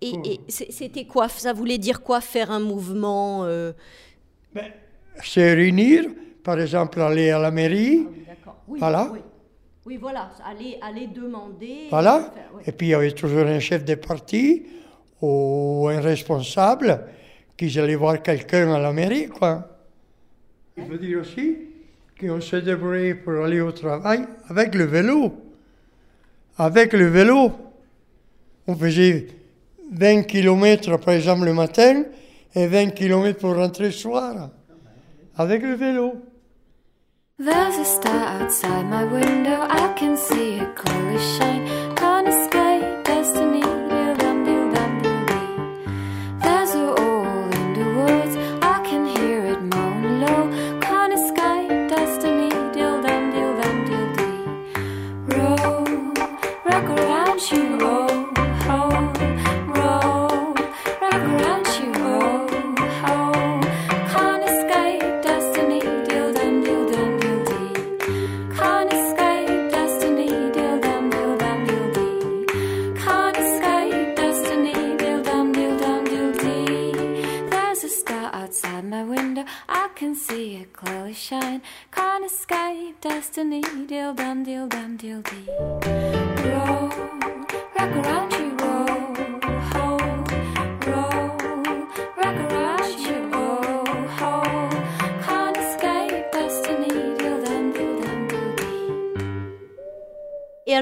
Et, 0.00 0.12
et 0.24 0.40
c'est- 0.48 0.70
c'était 0.70 1.04
quoi 1.06 1.28
Ça 1.28 1.52
voulait 1.52 1.78
dire 1.78 2.02
quoi 2.02 2.20
Faire 2.20 2.50
un 2.50 2.60
mouvement 2.60 3.44
euh, 3.44 3.72
Se 5.22 5.40
réunir, 5.40 6.04
par 6.44 6.60
exemple, 6.60 7.00
aller 7.00 7.30
à 7.30 7.38
la 7.38 7.50
mairie, 7.50 8.06
D'accord. 8.26 8.56
Oui, 8.68 8.78
Voilà. 8.78 9.08
Oui. 9.12 9.18
Oui, 9.86 9.96
voilà. 10.00 10.30
Aller, 10.44 10.78
aller 10.82 11.06
demander. 11.06 11.86
Voilà. 11.90 12.30
faire- 12.34 12.54
ouais. 12.54 12.62
Et 12.66 12.72
puis 12.72 12.88
il 12.88 12.90
y 12.90 12.94
avait 12.94 13.10
toujours 13.12 13.46
un 13.46 13.58
chef 13.58 13.84
de 13.84 13.94
parti 13.94 14.64
ou 15.22 15.88
un 15.90 16.00
responsable 16.00 17.00
qui 17.56 17.76
allait 17.78 17.94
voir 17.96 18.22
quelqu'un 18.22 18.72
à 18.74 18.78
la 18.78 18.92
mairie, 18.92 19.28
quoi. 19.28 19.66
Il 20.76 20.84
faut 20.84 20.96
dire 20.96 21.20
aussi 21.20 21.56
qu'on 22.20 22.40
se 22.40 22.56
débrouillait 22.56 23.14
pour 23.14 23.42
aller 23.44 23.60
au 23.60 23.72
travail 23.72 24.24
avec 24.48 24.74
le 24.74 24.84
vélo. 24.84 25.32
Avec 26.58 26.92
le 26.92 27.06
vélo. 27.06 27.52
On 28.66 28.76
faisait 28.76 29.26
20 29.90 30.22
km 30.24 30.98
par 30.98 31.14
exemple 31.14 31.46
le 31.46 31.54
matin 31.54 32.04
et 32.54 32.66
20 32.66 32.90
km 32.90 33.38
pour 33.38 33.56
rentrer 33.56 33.84
le 33.84 33.90
soir. 33.92 34.50
Avec 35.36 35.62
le 35.62 35.74
vélo. 35.74 36.14
There's 37.38 37.78
a 37.78 37.84
star 37.84 38.42
outside 38.42 38.86
my 38.86 39.04
window. 39.04 39.62
I 39.70 39.94
can 39.96 40.16
see 40.16 40.56
it 40.56 40.74
clearly 40.74 41.18
shine. 41.18 41.94
Can't 41.94 42.26
escape 42.26 42.87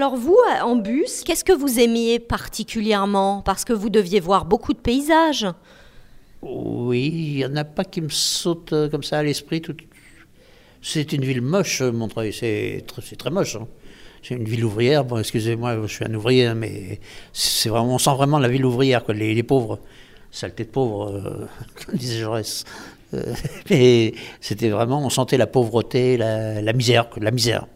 alors 0.06 0.18
vous, 0.18 0.38
en 0.62 0.76
bus, 0.76 1.24
qu'est-ce 1.24 1.42
que 1.42 1.52
vous 1.52 1.80
aimiez 1.80 2.20
particulièrement? 2.20 3.42
Parce 3.42 3.64
que 3.64 3.72
vous 3.72 3.90
deviez 3.90 4.20
voir 4.20 4.44
beaucoup 4.44 4.72
de 4.72 4.78
paysages. 4.78 5.48
Oui, 6.42 7.08
il 7.12 7.36
n'y 7.38 7.44
en 7.44 7.56
a 7.56 7.64
pas 7.64 7.82
qui 7.82 8.00
me 8.00 8.08
sautent 8.08 8.72
euh, 8.72 8.88
comme 8.88 9.02
ça 9.02 9.18
à 9.18 9.24
l'esprit. 9.24 9.62
C'est 10.80 11.12
une 11.12 11.24
ville 11.24 11.40
moche, 11.42 11.80
euh, 11.80 11.90
Montreuil, 11.90 12.32
c'est 12.32 12.84
tr- 12.86 13.02
c'est 13.02 13.16
très 13.16 13.30
moche. 13.30 13.56
hein. 13.56 13.66
C'est 14.22 14.36
une 14.36 14.44
ville 14.44 14.64
ouvrière, 14.64 15.04
bon, 15.04 15.18
excusez-moi, 15.18 15.76
je 15.82 15.92
suis 15.92 16.04
un 16.04 16.14
ouvrier, 16.14 16.46
hein, 16.46 16.54
mais 16.54 17.00
c'est 17.32 17.68
vraiment, 17.68 17.94
on 17.96 17.98
sent 17.98 18.14
vraiment 18.14 18.38
la 18.38 18.48
ville 18.48 18.64
ouvrière, 18.64 19.02
les, 19.08 19.42
pauvres. 19.42 19.80
Saleté 20.30 20.66
de 20.66 20.70
pauvres, 20.70 21.10
euh, 21.10 21.46
comme 21.84 21.96
disait 21.96 22.20
Jaurès. 22.20 22.64
Euh, 23.12 23.34
mais 23.70 24.14
c'était 24.40 24.68
vraiment, 24.68 25.04
on 25.04 25.10
sentait 25.10 25.36
la 25.36 25.48
pauvreté, 25.48 26.16
la, 26.16 26.72
misère, 26.72 27.08
la 27.20 27.32
misère. 27.32 27.66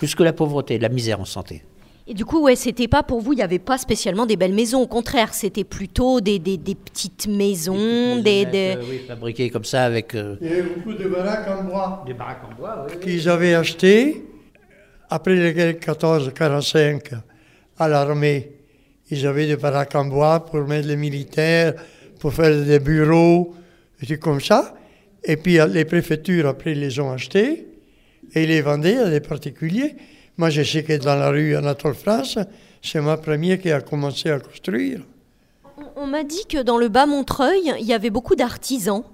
Plus 0.00 0.14
que 0.16 0.22
la 0.24 0.32
pauvreté, 0.32 0.78
la 0.80 0.88
misère, 0.88 1.20
on 1.20 1.24
sentait. 1.24 1.62
Et 2.08 2.14
du 2.14 2.24
coup, 2.24 2.40
ouais, 2.42 2.56
c'était 2.56 2.88
pas 2.88 3.04
pour 3.04 3.20
vous, 3.20 3.34
il 3.34 3.36
n'y 3.36 3.42
avait 3.42 3.60
pas 3.60 3.78
spécialement 3.78 4.26
des 4.26 4.34
belles 4.36 4.54
maisons. 4.54 4.80
Au 4.82 4.86
contraire, 4.88 5.32
c'était 5.32 5.62
plutôt 5.62 6.20
des, 6.20 6.40
des, 6.40 6.56
des 6.56 6.74
petites 6.74 7.28
maisons, 7.28 8.16
des... 8.20 8.46
des- 8.46 8.74
Euh, 8.78 8.82
oui, 8.90 9.00
fabriquées 9.06 9.48
comme 9.50 9.64
ça 9.64 9.84
avec. 9.84 10.14
euh, 10.16 10.34
Il 10.40 10.48
y 10.48 10.52
avait 10.54 10.62
beaucoup 10.62 10.92
de 10.94 11.06
baraques 11.06 11.46
en 11.48 11.62
bois. 11.62 12.02
Des 12.06 12.14
baraques 12.14 12.42
en 12.50 12.54
bois, 12.58 12.86
oui. 12.90 12.98
qu'ils 13.00 13.28
avaient 13.28 13.54
acheté 13.54 14.24
après 15.08 15.36
la 15.36 15.52
guerre 15.52 15.74
14-45 15.74 17.12
à 17.78 17.88
l'armée. 17.88 18.52
Ils 19.10 19.26
avaient 19.26 19.46
des 19.46 19.56
baraques 19.56 19.94
en 19.94 20.06
bois 20.06 20.44
pour 20.44 20.66
mettre 20.66 20.88
les 20.88 20.96
militaires, 20.96 21.74
pour 22.18 22.32
faire 22.32 22.64
des 22.64 22.80
bureaux, 22.80 23.54
des 24.00 24.06
trucs 24.06 24.20
comme 24.20 24.40
ça. 24.40 24.74
Et 25.22 25.36
puis 25.36 25.58
les 25.68 25.84
préfectures, 25.84 26.48
après, 26.48 26.74
les 26.74 26.98
ont 26.98 27.10
achetés 27.12 27.66
et 28.34 28.46
les 28.46 28.62
vendaient 28.62 28.98
à 28.98 29.10
des 29.10 29.20
particuliers. 29.20 29.96
Moi, 30.36 30.50
je 30.50 30.62
sais 30.62 30.82
que 30.82 30.96
dans 30.96 31.16
la 31.16 31.30
rue 31.30 31.54
Anatole 31.56 31.94
France, 31.94 32.38
c'est 32.82 33.00
ma 33.00 33.16
première 33.16 33.60
qui 33.60 33.70
a 33.70 33.80
commencé 33.80 34.30
à 34.30 34.40
construire. 34.40 35.00
On, 35.76 36.02
On 36.02 36.06
m'a 36.06 36.24
dit 36.24 36.46
que 36.48 36.62
dans 36.62 36.78
le 36.78 36.88
bas 36.88 37.06
Montreuil, 37.06 37.72
il 37.78 37.86
y 37.86 37.92
avait 37.92 38.10
beaucoup 38.10 38.36
d'artisans. 38.36 39.04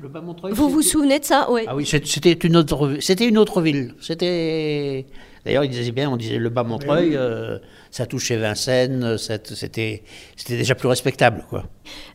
Le 0.00 0.08
bas 0.08 0.20
Montreuil. 0.22 0.52
Vous 0.54 0.68
vous 0.70 0.82
souvenez 0.82 1.18
de 1.18 1.24
ça? 1.24 1.50
Ouais. 1.50 1.64
Ah 1.68 1.76
oui, 1.76 1.84
c'était 1.84 2.32
une 2.32 2.56
autre, 2.56 2.96
c'était 3.00 3.28
une 3.28 3.36
autre 3.36 3.60
ville. 3.60 3.94
C'était, 4.00 5.04
d'ailleurs, 5.44 5.64
il 5.64 5.70
disait 5.70 5.92
bien, 5.92 6.10
on 6.10 6.16
disait 6.16 6.38
le 6.38 6.48
bas 6.48 6.62
Montreuil, 6.62 7.16
euh, 7.16 7.58
ça 7.90 8.06
touchait 8.06 8.38
Vincennes, 8.38 9.18
c'était, 9.18 10.02
c'était 10.36 10.56
déjà 10.56 10.74
plus 10.74 10.88
respectable, 10.88 11.44
quoi. 11.50 11.64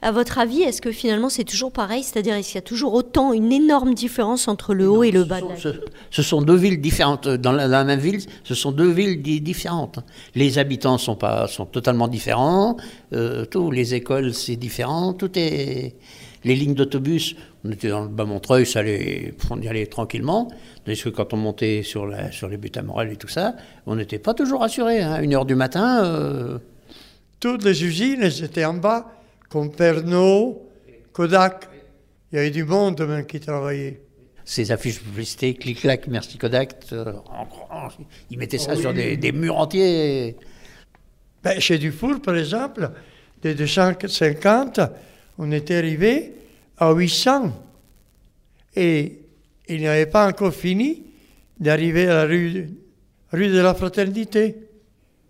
À 0.01 0.11
votre 0.11 0.39
avis, 0.39 0.61
est-ce 0.63 0.81
que 0.81 0.91
finalement 0.91 1.29
c'est 1.29 1.43
toujours 1.43 1.71
pareil? 1.71 2.01
C'est-à-dire, 2.01 2.33
est-ce 2.35 2.47
qu'il 2.47 2.55
y 2.55 2.57
a 2.59 2.61
toujours 2.63 2.93
autant 2.93 3.33
une 3.33 3.51
énorme 3.51 3.93
différence 3.93 4.47
entre 4.47 4.73
le 4.73 4.89
haut 4.89 5.03
et 5.03 5.11
le 5.11 5.23
bas 5.23 5.41
de 5.41 5.49
la 5.49 5.55
Ce, 5.57 5.69
ce 6.09 6.23
sont 6.23 6.41
deux 6.41 6.55
villes 6.55 6.81
différentes. 6.81 7.27
Dans 7.27 7.51
la, 7.51 7.65
dans 7.67 7.77
la 7.77 7.83
même 7.83 7.99
ville, 7.99 8.19
ce 8.43 8.55
sont 8.55 8.71
deux 8.71 8.89
villes 8.89 9.21
di- 9.21 9.41
différentes. 9.41 9.99
Les 10.33 10.57
habitants 10.57 10.97
sont 10.97 11.15
pas, 11.17 11.47
sont 11.47 11.65
totalement 11.65 12.07
différents. 12.07 12.77
Euh, 13.13 13.45
tout, 13.45 13.69
les 13.69 13.93
écoles, 13.93 14.33
c'est 14.33 14.55
différent. 14.55 15.13
Tout 15.13 15.31
est. 15.37 15.95
Les 16.45 16.55
lignes 16.55 16.75
d'autobus, 16.75 17.35
on 17.65 17.71
était 17.71 17.89
dans 17.89 18.03
le 18.03 18.07
bas 18.07 18.23
Montreuil, 18.23 18.65
ça 18.65 18.79
allait, 18.79 19.33
on 19.49 19.59
y 19.61 19.67
allait 19.67 19.87
tranquillement. 19.87 20.49
Tandis 20.85 21.01
que 21.01 21.09
quand 21.09 21.33
on 21.33 21.37
montait 21.37 21.81
sur, 21.83 22.05
la, 22.05 22.31
sur 22.31 22.47
les 22.47 22.57
buts 22.57 22.71
à 22.75 22.83
Morel 22.83 23.11
et 23.11 23.15
tout 23.17 23.27
ça, 23.27 23.55
on 23.87 23.95
n'était 23.95 24.19
pas 24.19 24.33
toujours 24.35 24.63
assuré. 24.63 25.01
Hein. 25.01 25.21
Une 25.21 25.33
heure 25.33 25.45
du 25.45 25.55
matin. 25.55 26.05
euh, 26.05 26.59
Toutes 27.39 27.63
les 27.65 27.83
usines, 27.83 28.21
étaient 28.23 28.63
en 28.63 28.75
bas, 28.75 29.11
comme 29.49 29.71
Pernod, 29.71 30.57
Kodak. 31.13 31.67
Il 32.31 32.35
y 32.35 32.39
avait 32.39 32.51
du 32.51 32.63
monde 32.63 33.01
même 33.01 33.25
qui 33.25 33.39
travaillait. 33.39 34.01
ces 34.43 34.71
affiches 34.71 34.99
publicité, 34.99 35.55
clic-clac, 35.55 36.07
merci 36.07 36.37
Kodak, 36.37 36.75
euh, 36.91 37.13
ils 38.29 38.37
mettaient 38.37 38.59
ça 38.59 38.75
sur 38.75 38.93
des, 38.93 39.17
des 39.17 39.31
murs 39.31 39.57
entiers. 39.57 40.35
Ben, 41.43 41.59
chez 41.59 41.77
Dufour, 41.79 42.21
par 42.21 42.35
exemple, 42.35 42.91
de 43.41 43.53
250, 43.53 44.79
on 45.37 45.51
était 45.51 45.75
arrivé 45.75 46.33
à 46.77 46.91
800. 46.91 47.51
Et 48.75 49.19
il 49.67 49.83
n'avait 49.83 50.05
pas 50.05 50.27
encore 50.27 50.53
fini 50.53 51.03
d'arriver 51.59 52.07
à 52.07 52.15
la 52.15 52.25
rue, 52.25 52.69
rue 53.31 53.47
de 53.47 53.59
la 53.59 53.73
Fraternité. 53.73 54.55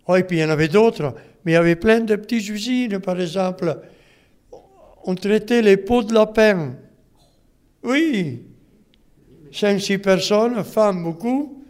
Oh, 0.08 0.16
et 0.16 0.22
puis 0.22 0.38
il 0.38 0.40
y 0.40 0.44
en 0.44 0.50
avait 0.50 0.68
d'autres, 0.68 1.14
mais 1.44 1.52
il 1.52 1.54
y 1.54 1.58
avait 1.58 1.76
plein 1.76 2.00
de 2.00 2.16
petites 2.16 2.48
usines, 2.48 3.00
par 3.00 3.20
exemple. 3.20 3.78
On 5.04 5.14
traitait 5.14 5.62
les 5.62 5.76
pots 5.76 6.02
de 6.02 6.12
lapin. 6.12 6.74
Oui. 7.82 8.42
Cinq, 9.52 9.80
six 9.80 9.98
personnes, 9.98 10.62
femmes 10.64 11.04
beaucoup, 11.04 11.64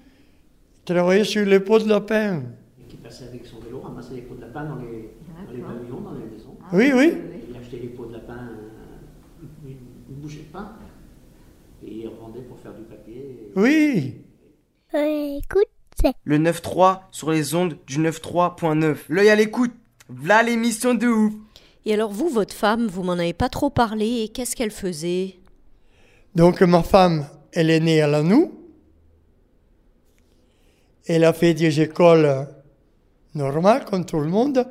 travaillaient 0.85 1.25
sur 1.25 1.45
les 1.45 1.61
pots 1.61 1.79
de 1.79 1.89
lapin. 1.89 2.43
Qui 2.89 2.97
passait 2.97 3.25
avec 3.25 3.45
son 3.47 3.61
vélo, 3.61 3.81
ramasser 3.81 4.15
les 4.15 4.23
pots 4.23 4.35
de 4.35 4.41
lapin 4.41 4.65
dans 4.65 4.77
les, 4.77 5.11
dans 5.47 5.53
les 5.53 5.61
pavillons, 5.61 6.01
dans 6.01 6.13
les 6.13 6.25
maisons. 6.25 6.57
Oui, 6.73 6.91
oui. 6.95 7.13
Il 7.51 7.57
achetait 7.57 7.77
les 7.77 7.89
pots 7.89 8.07
de 8.07 8.15
lapin, 8.27 8.49
euh, 8.49 9.47
une, 9.65 9.71
une 10.11 10.21
bouchée 10.21 10.39
de 10.49 10.53
pain, 10.53 10.73
et 11.85 11.91
il 11.91 12.09
revendait 12.09 12.41
pour 12.43 12.59
faire 12.59 12.75
du 12.75 12.83
papier. 12.83 13.51
Oui. 13.57 14.17
Écoute, 14.95 15.69
c'est. 16.01 16.15
Le 16.25 16.39
9-3 16.39 17.01
sur 17.11 17.31
les 17.31 17.55
ondes 17.55 17.77
du 17.87 17.99
9-3.9. 17.99 18.97
L'œil 19.09 19.29
à 19.31 19.37
l'écoute. 19.37 19.73
V'là 20.09 20.43
l'émission 20.43 20.95
de 20.95 21.07
ouf. 21.07 21.33
Et 21.85 21.93
alors 21.93 22.13
vous, 22.13 22.29
votre 22.29 22.55
femme, 22.55 22.87
vous 22.87 23.03
m'en 23.03 23.15
avez 23.15 23.33
pas 23.33 23.49
trop 23.49 23.71
parlé. 23.71 24.23
Et 24.23 24.29
qu'est-ce 24.29 24.57
qu'elle 24.57 24.71
faisait? 24.71 25.37
Donc 26.35 26.63
ma 26.63 26.83
femme, 26.83 27.27
elle 27.53 27.71
est 27.71 27.81
née 27.81 28.01
à 28.01 28.07
Lanou. 28.07 28.53
Elle 31.07 31.25
a 31.25 31.33
fait 31.33 31.55
des 31.55 31.81
écoles 31.81 32.49
normales, 33.35 33.85
comme 33.85 34.07
tout 34.07 34.21
le 34.21 34.29
monde. 34.29 34.67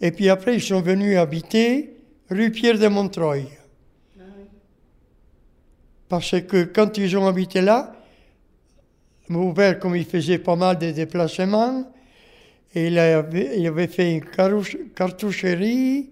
Et 0.00 0.12
puis 0.12 0.28
après, 0.28 0.54
ils 0.54 0.62
sont 0.62 0.80
venus 0.80 1.18
habiter 1.18 1.97
rue 2.30 2.50
Pierre 2.50 2.78
de 2.78 2.88
Montreuil. 2.88 3.48
Parce 6.08 6.40
que 6.40 6.64
quand 6.64 6.96
ils 6.96 7.16
ont 7.16 7.26
habité 7.26 7.60
là, 7.60 7.92
mon 9.28 9.52
père, 9.52 9.78
comme 9.78 9.94
il 9.94 10.06
faisait 10.06 10.38
pas 10.38 10.56
mal 10.56 10.78
de 10.78 10.90
déplacements, 10.90 11.92
il 12.74 12.98
avait, 12.98 13.58
il 13.58 13.66
avait 13.66 13.86
fait 13.86 14.14
une 14.14 14.24
cartoucherie, 14.94 16.10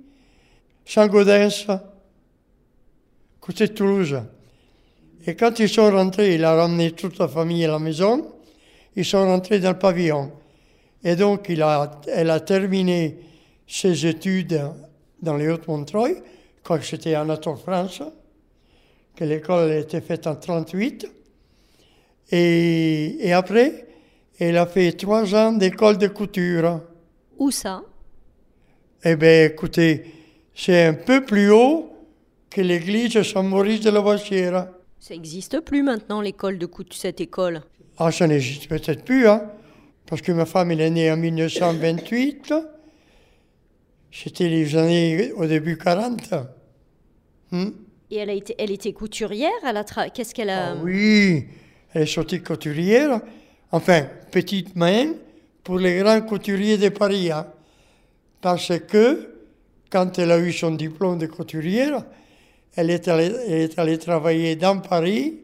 Saint-Gaudens, 0.84 1.80
côté 3.40 3.68
de 3.68 3.72
Toulouse. 3.72 4.20
Et 5.26 5.34
quand 5.34 5.58
ils 5.58 5.68
sont 5.68 5.90
rentrés, 5.90 6.34
il 6.34 6.44
a 6.44 6.54
ramené 6.54 6.92
toute 6.92 7.18
la 7.18 7.28
famille 7.28 7.64
à 7.64 7.68
la 7.68 7.78
maison, 7.78 8.34
ils 8.94 9.04
sont 9.04 9.24
rentrés 9.24 9.60
dans 9.60 9.72
le 9.72 9.78
pavillon. 9.78 10.32
Et 11.02 11.16
donc, 11.16 11.46
il 11.48 11.62
a, 11.62 12.00
elle 12.06 12.30
a 12.30 12.40
terminé 12.40 13.18
ses 13.66 14.06
études 14.06 14.60
dans 15.22 15.36
les 15.36 15.48
Hautes-Montreuil, 15.48 16.22
quand 16.62 16.82
c'était 16.82 17.14
à 17.14 17.22
Anatole 17.22 17.56
France, 17.56 18.02
que 19.14 19.24
l'école 19.24 19.70
a 19.70 19.78
été 19.78 20.00
faite 20.00 20.26
en 20.26 20.36
38. 20.36 21.06
Et, 22.32 23.26
et 23.26 23.32
après, 23.32 23.86
elle 24.38 24.56
a 24.58 24.66
fait 24.66 24.92
trois 24.92 25.34
ans 25.34 25.52
d'école 25.52 25.98
de 25.98 26.08
couture. 26.08 26.80
Où 27.38 27.50
ça? 27.50 27.82
Eh 29.04 29.16
bien, 29.16 29.44
écoutez, 29.44 30.04
c'est 30.54 30.86
un 30.86 30.94
peu 30.94 31.24
plus 31.24 31.50
haut 31.50 31.90
que 32.50 32.60
l'église 32.60 33.22
Saint-Maurice 33.22 33.80
de 33.80 33.90
la 33.90 34.00
Boissière. 34.00 34.68
Ça 34.98 35.14
n'existe 35.14 35.60
plus 35.60 35.82
maintenant, 35.82 36.20
l'école 36.20 36.58
de 36.58 36.66
couture, 36.66 36.98
cette 36.98 37.20
école? 37.20 37.62
Ah, 37.98 38.10
ça 38.10 38.26
n'existe 38.26 38.68
peut-être 38.68 39.04
plus, 39.04 39.28
hein, 39.28 39.44
parce 40.06 40.20
que 40.20 40.32
ma 40.32 40.44
femme, 40.44 40.70
elle 40.70 40.80
est 40.80 40.90
née 40.90 41.10
en 41.10 41.16
1928. 41.16 42.54
C'était 44.22 44.48
les 44.48 44.74
années 44.76 45.32
au 45.32 45.44
début 45.46 45.76
40. 45.76 46.32
Hmm? 47.50 47.68
Et 48.10 48.16
elle, 48.16 48.30
a 48.30 48.32
été, 48.32 48.54
elle 48.58 48.70
était 48.70 48.92
couturière 48.92 49.50
elle 49.66 49.76
a 49.76 49.82
tra- 49.82 50.10
Qu'est-ce 50.10 50.34
qu'elle 50.34 50.48
a... 50.50 50.70
Ah 50.70 50.76
Oui, 50.82 51.44
elle 51.92 52.02
est 52.02 52.06
sortie 52.06 52.40
couturière, 52.42 53.20
enfin, 53.70 54.06
petite 54.30 54.74
main 54.74 55.12
pour 55.62 55.78
les 55.78 55.98
grands 55.98 56.22
couturiers 56.22 56.78
de 56.78 56.88
Paris. 56.88 57.30
hein. 57.30 57.46
Parce 58.40 58.72
que, 58.88 59.34
quand 59.90 60.18
elle 60.18 60.30
a 60.32 60.38
eu 60.38 60.52
son 60.52 60.70
diplôme 60.72 61.18
de 61.18 61.26
couturière, 61.26 62.02
elle 62.74 62.90
est 62.90 63.08
allée, 63.08 63.32
elle 63.46 63.60
est 63.62 63.78
allée 63.78 63.98
travailler 63.98 64.56
dans 64.56 64.78
Paris, 64.78 65.40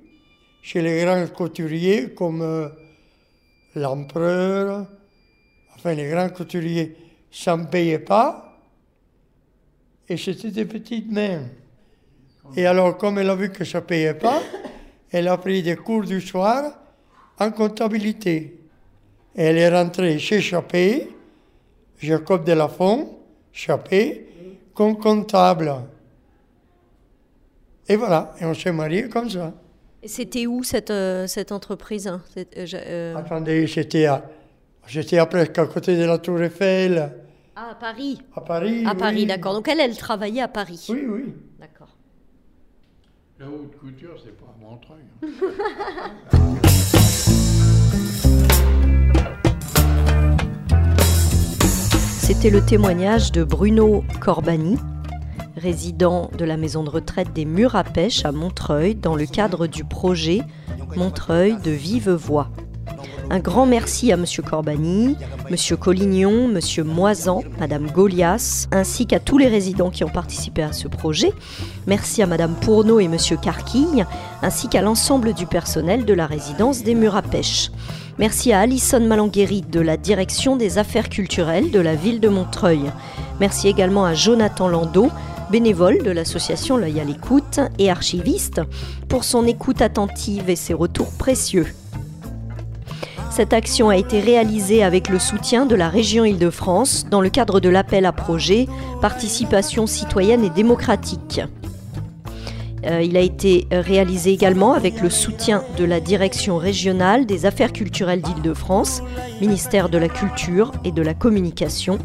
chez 0.63 0.81
les 0.81 1.05
grands 1.05 1.27
couturiers 1.27 2.11
comme 2.15 2.41
euh, 2.43 2.69
l'empereur, 3.75 4.87
enfin 5.75 5.95
les 5.95 6.09
grands 6.09 6.29
couturiers, 6.31 6.97
ça 7.31 7.57
ne 7.57 7.65
payait 7.67 7.99
pas, 7.99 8.52
et 10.13 10.17
c'était 10.17 10.51
des 10.51 10.65
petites 10.65 11.11
mains. 11.11 11.43
Et 12.57 12.67
alors, 12.67 12.97
comme 12.99 13.19
elle 13.19 13.31
a 13.31 13.35
vu 13.35 13.51
que 13.51 13.65
ça 13.65 13.79
ne 13.81 13.85
payait 13.85 14.15
pas, 14.15 14.41
elle 15.11 15.29
a 15.29 15.37
pris 15.39 15.63
des 15.63 15.77
cours 15.77 16.03
du 16.05 16.21
soir 16.21 16.79
en 17.39 17.51
comptabilité. 17.51 18.59
Et 19.35 19.43
elle 19.45 19.57
est 19.59 19.69
rentrée 19.71 20.19
chez 20.19 20.41
Chappé, 20.41 21.09
Jacob 21.99 22.45
Delafont, 22.45 23.19
Chappé, 23.53 24.27
comme 24.75 24.99
comptable. 24.99 25.73
Et 27.89 27.97
voilà, 27.97 28.35
et 28.41 28.45
on 28.45 28.55
s'est 28.55 28.73
mariés 28.73 29.09
comme 29.09 29.29
ça. 29.31 29.53
Et 30.03 30.09
C'était 30.09 30.47
où 30.47 30.63
cette, 30.63 30.91
euh, 30.91 31.27
cette 31.27 31.53
entreprise 31.53 32.07
hein 32.09 32.23
euh, 32.37 32.67
je- 32.67 32.77
euh, 32.77 33.17
Attendez, 33.17 33.67
j'étais 33.67 34.07
à, 34.07 34.25
j'étais 34.87 35.19
à 35.19 35.27
presque 35.27 35.59
à 35.59 35.67
côté 35.67 35.97
de 35.97 36.05
la 36.05 36.19
Tour 36.19 36.43
Eiffel, 36.43 37.13
Ah, 37.55 37.71
à 37.73 37.75
Paris. 37.75 38.19
à 38.35 38.41
Paris. 38.41 38.83
À 38.87 38.93
oui. 38.93 38.99
Paris, 38.99 39.27
d'accord. 39.27 39.53
Donc 39.53 39.69
elle, 39.69 39.81
elle 39.81 39.97
travaillait 39.97 40.41
à 40.41 40.49
Paris. 40.49 40.87
Oui, 40.89 41.05
oui. 41.07 41.35
D'accord. 41.61 41.89
La 43.39 43.47
haute 43.47 43.77
couture, 43.79 44.15
c'est 44.25 44.35
pas 44.37 44.47
à 44.47 44.57
Montreuil. 44.59 45.03
C'était 52.21 52.49
le 52.51 52.65
témoignage 52.65 53.33
de 53.33 53.45
Bruno 53.45 54.03
Corbani, 54.21 54.79
résident 55.57 56.31
de 56.39 56.47
la 56.47 56.57
maison 56.57 56.83
de 56.83 56.89
retraite 56.89 57.35
des 57.35 57.45
Murs 57.45 57.77
à 57.77 57.85
Pêche 57.85 58.25
à 58.25 58.33
Montreuil, 58.33 58.95
dans 58.95 59.15
le 59.15 59.27
cadre 59.27 59.67
du 59.67 59.85
projet 59.85 60.41
Montreuil 60.97 61.61
de 61.63 61.71
vive 61.71 62.11
voix. 62.11 62.49
Un 63.31 63.39
grand 63.39 63.67
merci 63.67 64.13
à 64.13 64.17
Monsieur 64.17 64.43
Corbani, 64.43 65.17
Monsieur 65.51 65.77
Collignon, 65.77 66.49
Monsieur 66.49 66.85
Moisan, 66.85 67.43
Madame 67.59 67.91
Golias, 67.91 68.69
ainsi 68.73 69.07
qu'à 69.07 69.21
tous 69.21 69.39
les 69.39 69.49
résidents 69.49 69.91
qui 69.91 70.05
ont 70.05 70.09
participé 70.09 70.63
à 70.63 70.73
ce 70.73 70.89
projet. 70.89 71.33
Merci 71.87 72.23
à 72.23 72.27
Madame 72.27 72.55
Pourneau 72.61 73.01
et 73.01 73.09
Monsieur 73.09 73.37
Carquille, 73.37 74.05
ainsi 74.43 74.69
qu'à 74.69 74.83
l'ensemble 74.83 75.33
du 75.33 75.47
personnel 75.47 76.05
de 76.05 76.15
la 76.15 76.27
résidence 76.27 76.83
des 76.83 76.95
Murs 76.95 77.17
à 77.17 77.23
Pêche. 77.23 77.71
Merci 78.19 78.53
à 78.53 78.61
Alison 78.61 79.01
Malanguéry 79.01 79.63
de 79.63 79.81
la 79.81 79.97
direction 79.97 80.57
des 80.57 80.77
affaires 80.77 81.09
culturelles 81.09 81.71
de 81.71 81.81
la 81.81 81.95
ville 81.95 82.21
de 82.21 82.29
Montreuil. 82.29 82.93
Merci 83.41 83.69
également 83.69 84.05
à 84.05 84.15
Jonathan 84.15 84.69
Landau, 84.69 85.09
bénévole 85.51 86.03
de 86.03 86.11
l'association 86.11 86.77
L'œil 86.77 87.01
à 87.01 87.05
l'écoute 87.05 87.61
et 87.79 87.91
archiviste, 87.91 88.61
pour 89.09 89.25
son 89.25 89.47
écoute 89.47 89.81
attentive 89.81 90.51
et 90.51 90.57
ses 90.57 90.75
retours 90.75 91.13
précieux. 91.13 91.67
Cette 93.35 93.55
action 93.55 93.89
a 93.89 93.97
été 93.97 94.21
réalisée 94.21 94.85
avec 94.85 95.09
le 95.09 95.19
soutien 95.19 95.65
de 95.65 95.75
la 95.75 95.89
région 95.89 96.27
Île-de-France 96.27 97.07
dans 97.11 97.23
le 97.23 97.31
cadre 97.31 97.61
de 97.61 97.71
l'appel 97.71 98.05
à 98.05 98.13
projet 98.13 98.69
Participation 99.01 99.87
citoyenne 99.87 100.45
et 100.45 100.51
démocratique. 100.51 101.41
Euh, 102.85 103.01
il 103.01 103.17
a 103.17 103.21
été 103.21 103.67
réalisé 103.71 104.33
également 104.33 104.75
avec 104.75 105.01
le 105.01 105.09
soutien 105.09 105.65
de 105.79 105.85
la 105.85 105.99
Direction 105.99 106.59
régionale 106.59 107.25
des 107.25 107.47
affaires 107.47 107.73
culturelles 107.73 108.21
d'Île-de-France, 108.21 109.03
ministère 109.41 109.89
de 109.89 109.97
la 109.97 110.11
Culture 110.11 110.71
et 110.85 110.93
de 110.93 111.01
la 111.01 111.15
Communication, 111.15 111.99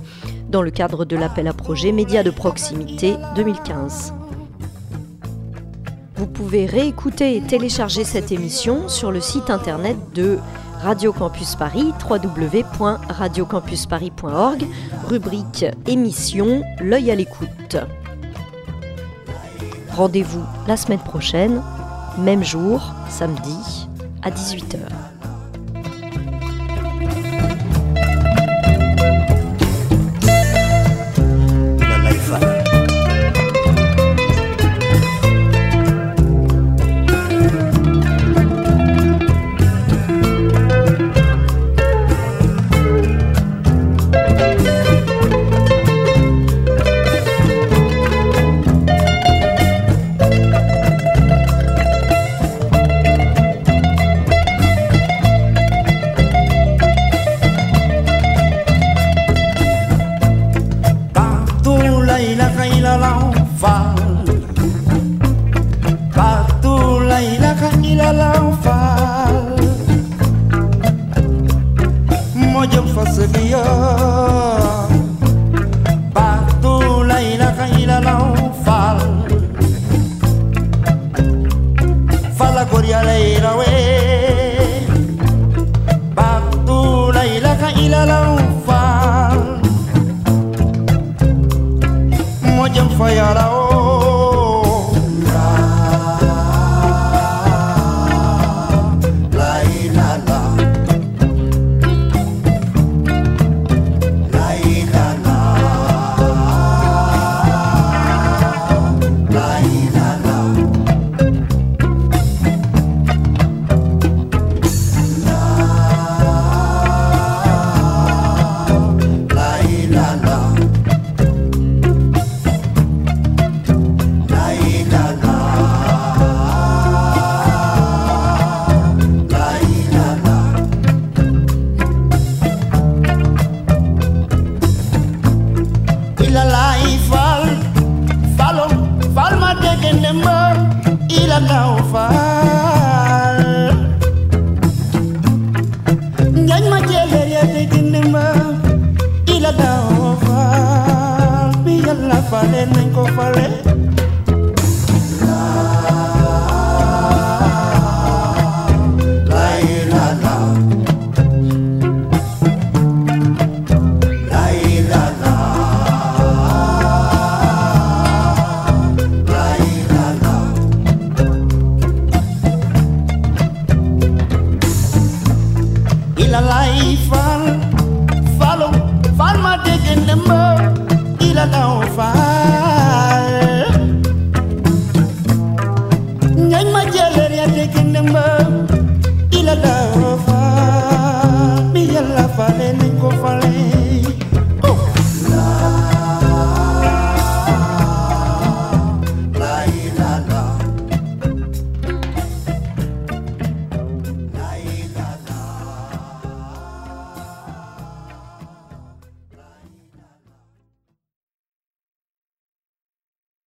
dans 0.50 0.62
le 0.62 0.72
cadre 0.72 1.04
de 1.04 1.18
l'appel 1.18 1.50
à 1.50 1.54
projet 1.54 1.92
Médias 1.92 2.24
de 2.24 2.32
proximité 2.32 3.16
2015. 3.36 4.14
Vous 6.16 6.28
pouvez 6.28 6.66
réécouter 6.66 7.36
et 7.36 7.42
télécharger 7.42 8.06
cette 8.06 8.32
émission 8.32 8.88
sur 8.88 9.12
le 9.12 9.20
site 9.20 9.50
internet 9.50 9.98
de 10.16 10.40
Radio 10.82 11.12
Campus 11.12 11.56
Paris, 11.56 11.92
www.radiocampusparis.org, 12.08 14.68
rubrique 15.08 15.66
émission 15.88 16.62
L'œil 16.80 17.10
à 17.12 17.16
l'écoute. 17.16 17.78
Rendez-vous 19.92 20.44
la 20.68 20.78
semaine 20.78 21.00
prochaine, 21.00 21.64
même 22.20 22.44
jour, 22.44 22.94
samedi, 23.10 23.88
à 24.22 24.30
18h. 24.30 24.97